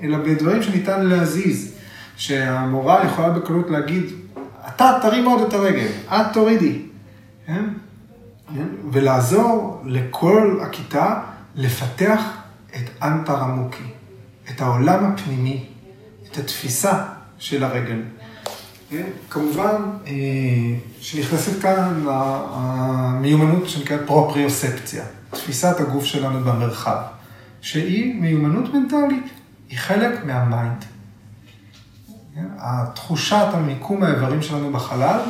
אלא 0.03 0.19
בדברים 0.19 0.63
שניתן 0.63 1.07
להזיז, 1.07 1.73
שהמורה 2.17 3.05
יכולה 3.07 3.31
בקלות 3.31 3.71
להגיד, 3.71 4.05
אתה 4.69 4.99
תרים 5.03 5.25
עוד 5.25 5.41
את 5.41 5.53
הרגל, 5.53 5.89
את 6.09 6.27
תורידי. 6.33 6.83
כן? 7.47 7.65
כן? 8.55 8.67
ולעזור 8.93 9.83
לכל 9.85 10.59
הכיתה 10.63 11.21
לפתח 11.55 12.21
את 12.77 13.03
אנטרמוקי, 13.03 13.85
את 14.51 14.61
העולם 14.61 15.05
הפנימי, 15.05 15.67
את 16.31 16.39
התפיסה 16.39 17.05
של 17.39 17.65
הרגל. 17.65 18.03
כן? 18.93 19.07
כמובן, 19.31 19.83
אה, 20.07 20.13
שנכנסת 21.01 21.63
כאן 21.63 22.05
המיומנות 22.09 23.69
שנקראת 23.69 24.01
פרופריוספציה, 24.07 25.05
תפיסת 25.31 25.81
הגוף 25.81 26.05
שלנו 26.05 26.41
במרחב, 26.41 27.03
שהיא 27.61 28.21
מיומנות 28.21 28.75
מנטלית, 28.75 29.25
היא 29.69 29.79
חלק 29.79 30.25
מה 30.25 30.42
mind. 30.42 30.85
כן? 32.35 32.47
התחושת 32.59 33.47
המיקום 33.53 34.03
האיברים 34.03 34.43
שלנו 34.43 34.73
בחלל 34.73 35.21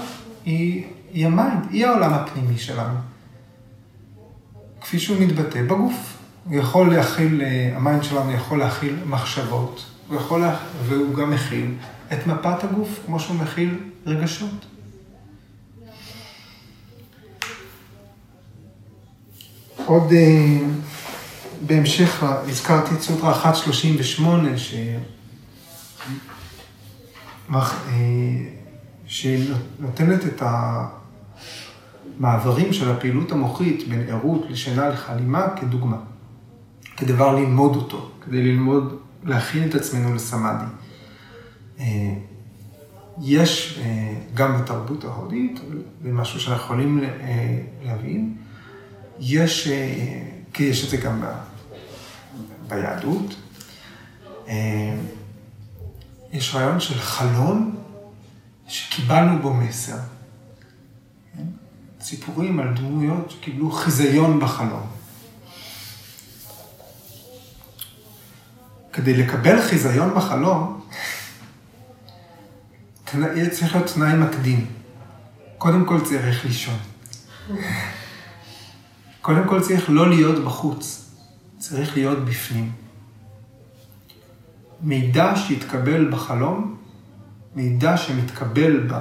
היא, 0.45 0.85
היא 1.13 1.27
ה 1.27 1.33
mind, 1.33 1.66
היא 1.71 1.87
העולם 1.87 2.13
הפנימי 2.13 2.59
שלנו. 2.59 2.99
כפי 4.81 4.99
שהוא 4.99 5.17
מתבטא 5.21 5.63
בגוף. 5.63 6.19
הוא 6.45 6.57
יכול 6.57 6.95
להכיל, 6.95 7.43
אה, 7.43 7.73
ה 7.77 7.82
mind 7.82 8.05
שלנו 8.05 8.33
יכול 8.33 8.59
להכיל 8.59 8.97
מחשבות, 9.07 9.85
הוא 10.09 10.17
יכול, 10.17 10.41
לה... 10.41 10.57
והוא 10.87 11.15
גם 11.15 11.31
מכיל 11.31 11.75
את 12.13 12.27
מפת 12.27 12.65
הגוף, 12.65 13.01
כמו 13.07 13.21
שהוא 13.21 13.37
מכיל 13.37 13.79
רגשות. 14.07 14.67
עוד 19.87 20.13
אה, 20.13 20.59
בהמשך, 21.67 22.23
הזכרתי 22.23 22.95
את 22.95 23.01
סוטרה 23.01 23.41
138, 23.45 24.59
ש... 24.59 24.75
אה, 27.55 27.79
שנותנת 29.07 30.27
את 30.27 30.43
המעברים 32.19 32.73
של 32.73 32.91
הפעילות 32.91 33.33
המוחית 33.33 33.89
בין 33.89 34.09
ערות 34.09 34.45
לשינה 34.49 34.89
לחלימה 34.89 35.49
כדוגמה, 35.57 35.97
כדבר 36.97 37.37
ללמוד 37.37 37.77
אותו, 37.77 38.11
כדי 38.25 38.43
ללמוד, 38.43 38.99
להכין 39.25 39.69
את 39.69 39.75
עצמנו 39.75 40.15
לסמאדי. 40.15 40.65
אה, 41.83 42.14
יש 43.20 43.78
אה, 43.83 44.14
גם 44.35 44.62
בתרבות 44.62 45.05
ההודית, 45.05 45.61
זה 46.03 46.12
משהו 46.12 46.41
שאנחנו 46.41 46.64
יכולים 46.64 47.05
אה, 47.05 47.59
להבין, 47.85 48.37
יש, 49.20 49.68
כי 50.53 50.62
יש 50.64 50.85
את 50.85 50.91
זה 50.91 50.97
גם 50.97 51.24
ביהדות, 52.68 53.35
יש 56.33 56.55
רעיון 56.55 56.80
של 56.80 56.99
חלום 56.99 57.76
שקיבלנו 58.68 59.43
בו 59.43 59.55
מסר. 59.55 59.99
סיפורים 62.01 62.61
על 62.61 62.74
דמויות 62.74 63.30
שקיבלו 63.30 63.70
חיזיון 63.70 64.41
בחלום. 64.41 64.87
כדי 68.93 69.16
לקבל 69.16 69.62
חיזיון 69.62 70.14
בחלום, 70.14 70.82
צריך 73.51 73.75
להיות 73.75 73.91
תנאי 73.95 74.17
מקדים. 74.17 74.67
קודם 75.59 75.85
כל 75.85 76.01
צריך 76.01 76.45
לישון. 76.45 76.79
קודם 79.21 79.49
כל 79.49 79.61
צריך 79.61 79.91
לא 79.91 80.09
להיות 80.09 80.45
בחוץ, 80.45 81.11
צריך 81.59 81.97
להיות 81.97 82.25
בפנים. 82.25 82.73
מידע 84.81 85.33
שהתקבל 85.37 86.11
בחלום, 86.11 86.77
מידע 87.55 87.97
שמתקבל 87.97 88.87
ב, 88.91 88.95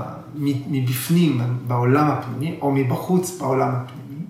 מבפנים 0.67 1.41
בעולם 1.67 2.11
הפנימי, 2.11 2.57
או 2.61 2.71
מבחוץ 2.71 3.37
בעולם 3.39 3.75
הפנימי, 3.75 4.25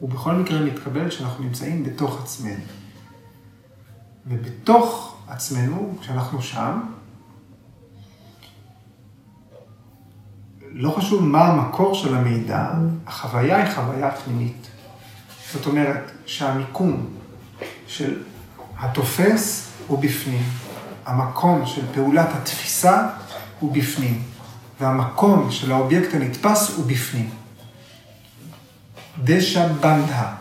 הוא 0.00 0.10
בכל 0.10 0.32
מקרה 0.32 0.60
מתקבל 0.60 1.08
כשאנחנו 1.08 1.44
נמצאים 1.44 1.84
בתוך 1.84 2.22
עצמנו. 2.22 2.64
ובתוך 4.26 5.16
עצמנו, 5.28 5.96
כשאנחנו 6.00 6.42
שם, 6.42 6.80
לא 10.74 10.90
חשוב 10.90 11.22
מה 11.22 11.44
המקור 11.44 11.94
של 11.94 12.14
המידע, 12.14 12.70
החוויה 13.06 13.56
היא 13.56 13.74
חוויה 13.74 14.10
פנימית. 14.10 14.66
זאת 15.52 15.66
אומרת 15.66 16.10
שהמיקום 16.26 17.06
של 17.86 18.22
התופס 18.78 19.70
הוא 19.86 19.98
בפנים, 19.98 20.42
המקום 21.06 21.66
של 21.66 21.82
פעולת 21.94 22.28
התפיסה 22.34 23.08
הוא 23.60 23.72
בפנים, 23.72 24.22
והמקום 24.80 25.50
של 25.50 25.72
האובייקט 25.72 26.14
הנתפס 26.14 26.76
הוא 26.76 26.86
בפנים. 26.86 27.30
דשא 29.24 29.72
בנדה, 29.72 30.34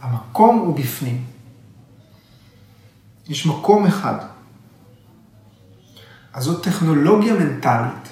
המקום 0.00 0.58
הוא 0.58 0.76
בפנים. 0.76 1.24
יש 3.28 3.46
מקום 3.46 3.86
אחד. 3.86 4.18
אז 6.32 6.44
זאת 6.44 6.64
טכנולוגיה 6.64 7.34
מנטלית 7.34 8.08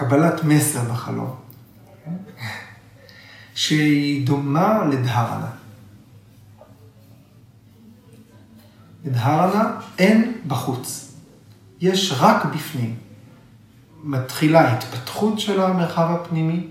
קבלת 0.00 0.44
מסר 0.44 0.80
בחלום, 0.92 1.34
שהיא 3.54 4.26
דומה 4.26 4.84
לדהרנה. 4.84 5.50
לדהרנה 9.04 9.80
אין 9.98 10.32
בחוץ, 10.46 11.12
יש 11.80 12.12
רק 12.18 12.44
בפנים. 12.44 12.96
מתחילה 14.02 14.72
התפתחות 14.72 15.40
של 15.40 15.60
המרחב 15.60 16.10
הפנימי, 16.10 16.66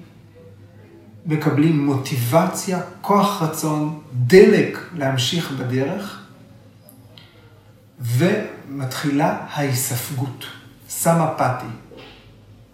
מקבלים 1.25 1.85
מוטיבציה, 1.85 2.81
כוח 3.01 3.41
רצון, 3.41 4.01
דלק 4.13 4.79
להמשיך 4.95 5.51
בדרך, 5.51 6.21
ומתחילה 7.99 9.45
ההיספגות, 9.49 10.45
סמפתי. 10.89 11.65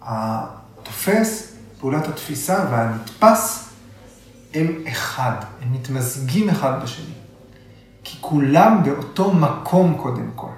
התופס, 0.06 1.52
פעולת 1.80 2.08
התפיסה 2.08 2.64
והנתפס 2.70 3.68
הם 4.54 4.84
אחד, 4.88 5.36
הם 5.62 5.72
מתמזגים 5.72 6.48
אחד 6.48 6.82
בשני. 6.82 7.14
כי 8.04 8.18
כולם 8.20 8.82
באותו 8.84 9.32
מקום 9.32 9.98
קודם 10.02 10.30
כל. 10.34 10.50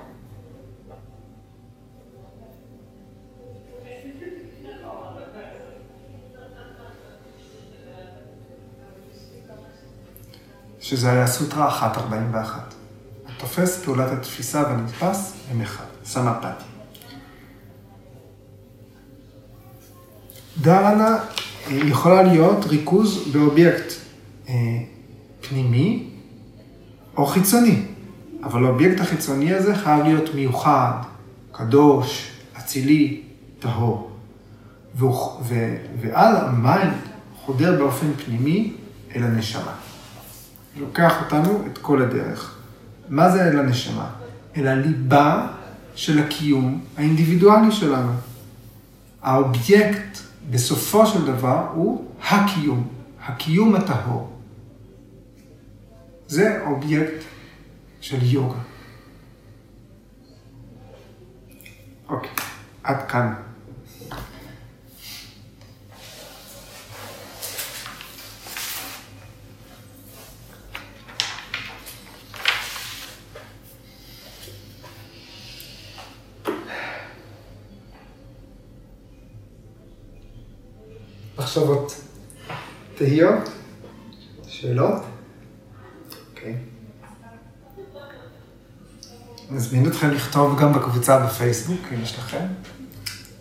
שזה 10.80 11.10
היה 11.10 11.26
סוטרה 11.26 11.78
141. 11.80 12.74
התופס 13.28 13.84
פעולת 13.84 14.12
התפיסה 14.12 14.62
והנתפס 14.62 15.32
הם 15.50 15.60
אחד, 15.60 15.84
סמאפתי. 16.04 16.67
דהרנה 20.60 21.16
אה, 21.70 21.76
יכולה 21.76 22.22
להיות 22.22 22.64
ריכוז 22.64 23.32
באובייקט 23.32 23.92
אה, 24.48 24.54
פנימי 25.48 26.10
או 27.16 27.26
חיצוני, 27.26 27.82
אבל 28.42 28.64
האובייקט 28.64 29.00
החיצוני 29.00 29.54
הזה 29.54 29.74
חייב 29.74 30.04
להיות 30.04 30.34
מיוחד, 30.34 30.92
קדוש, 31.52 32.30
אצילי, 32.58 33.20
טהור. 33.58 34.10
ועל 36.00 36.36
ה 36.36 36.48
mind 36.48 36.94
חודר 37.36 37.78
באופן 37.78 38.06
פנימי 38.24 38.74
אל 39.16 39.22
הנשמה. 39.22 39.74
לוקח 40.76 41.22
אותנו 41.24 41.62
את 41.72 41.78
כל 41.78 42.02
הדרך. 42.02 42.54
מה 43.08 43.30
זה 43.30 43.48
אל 43.48 43.58
הנשמה? 43.58 44.10
אל 44.56 44.66
הליבה 44.66 45.46
של 45.94 46.18
הקיום 46.18 46.80
האינדיבידואלי 46.96 47.72
שלנו. 47.72 48.12
האובייקט 49.22 50.18
בסופו 50.50 51.06
של 51.06 51.26
דבר 51.26 51.66
הוא 51.74 52.10
הקיום, 52.22 52.88
הקיום 53.20 53.74
הטהור. 53.74 54.32
זה 56.26 56.62
אובייקט 56.66 57.24
של 58.00 58.18
יוגה. 58.22 58.58
אוקיי, 62.08 62.30
עד 62.82 63.08
כאן. 63.08 63.47
מחשבות, 81.48 82.00
תהיות, 82.94 83.48
שאלות? 84.46 85.02
אוקיי. 86.30 86.56
נזמין 89.50 89.86
אתכם 89.86 90.10
לכתוב 90.10 90.60
גם 90.60 90.72
בקבוצה 90.72 91.26
בפייסבוק, 91.26 91.80
אם 91.94 92.02
יש 92.02 92.18
לכם 92.18 92.46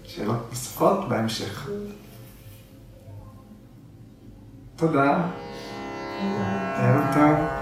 שאלות 0.03 0.49
נוספות 0.49 1.09
בהמשך. 1.09 1.69
תודה. 4.75 5.27
ערב 6.77 7.13
טוב. 7.13 7.56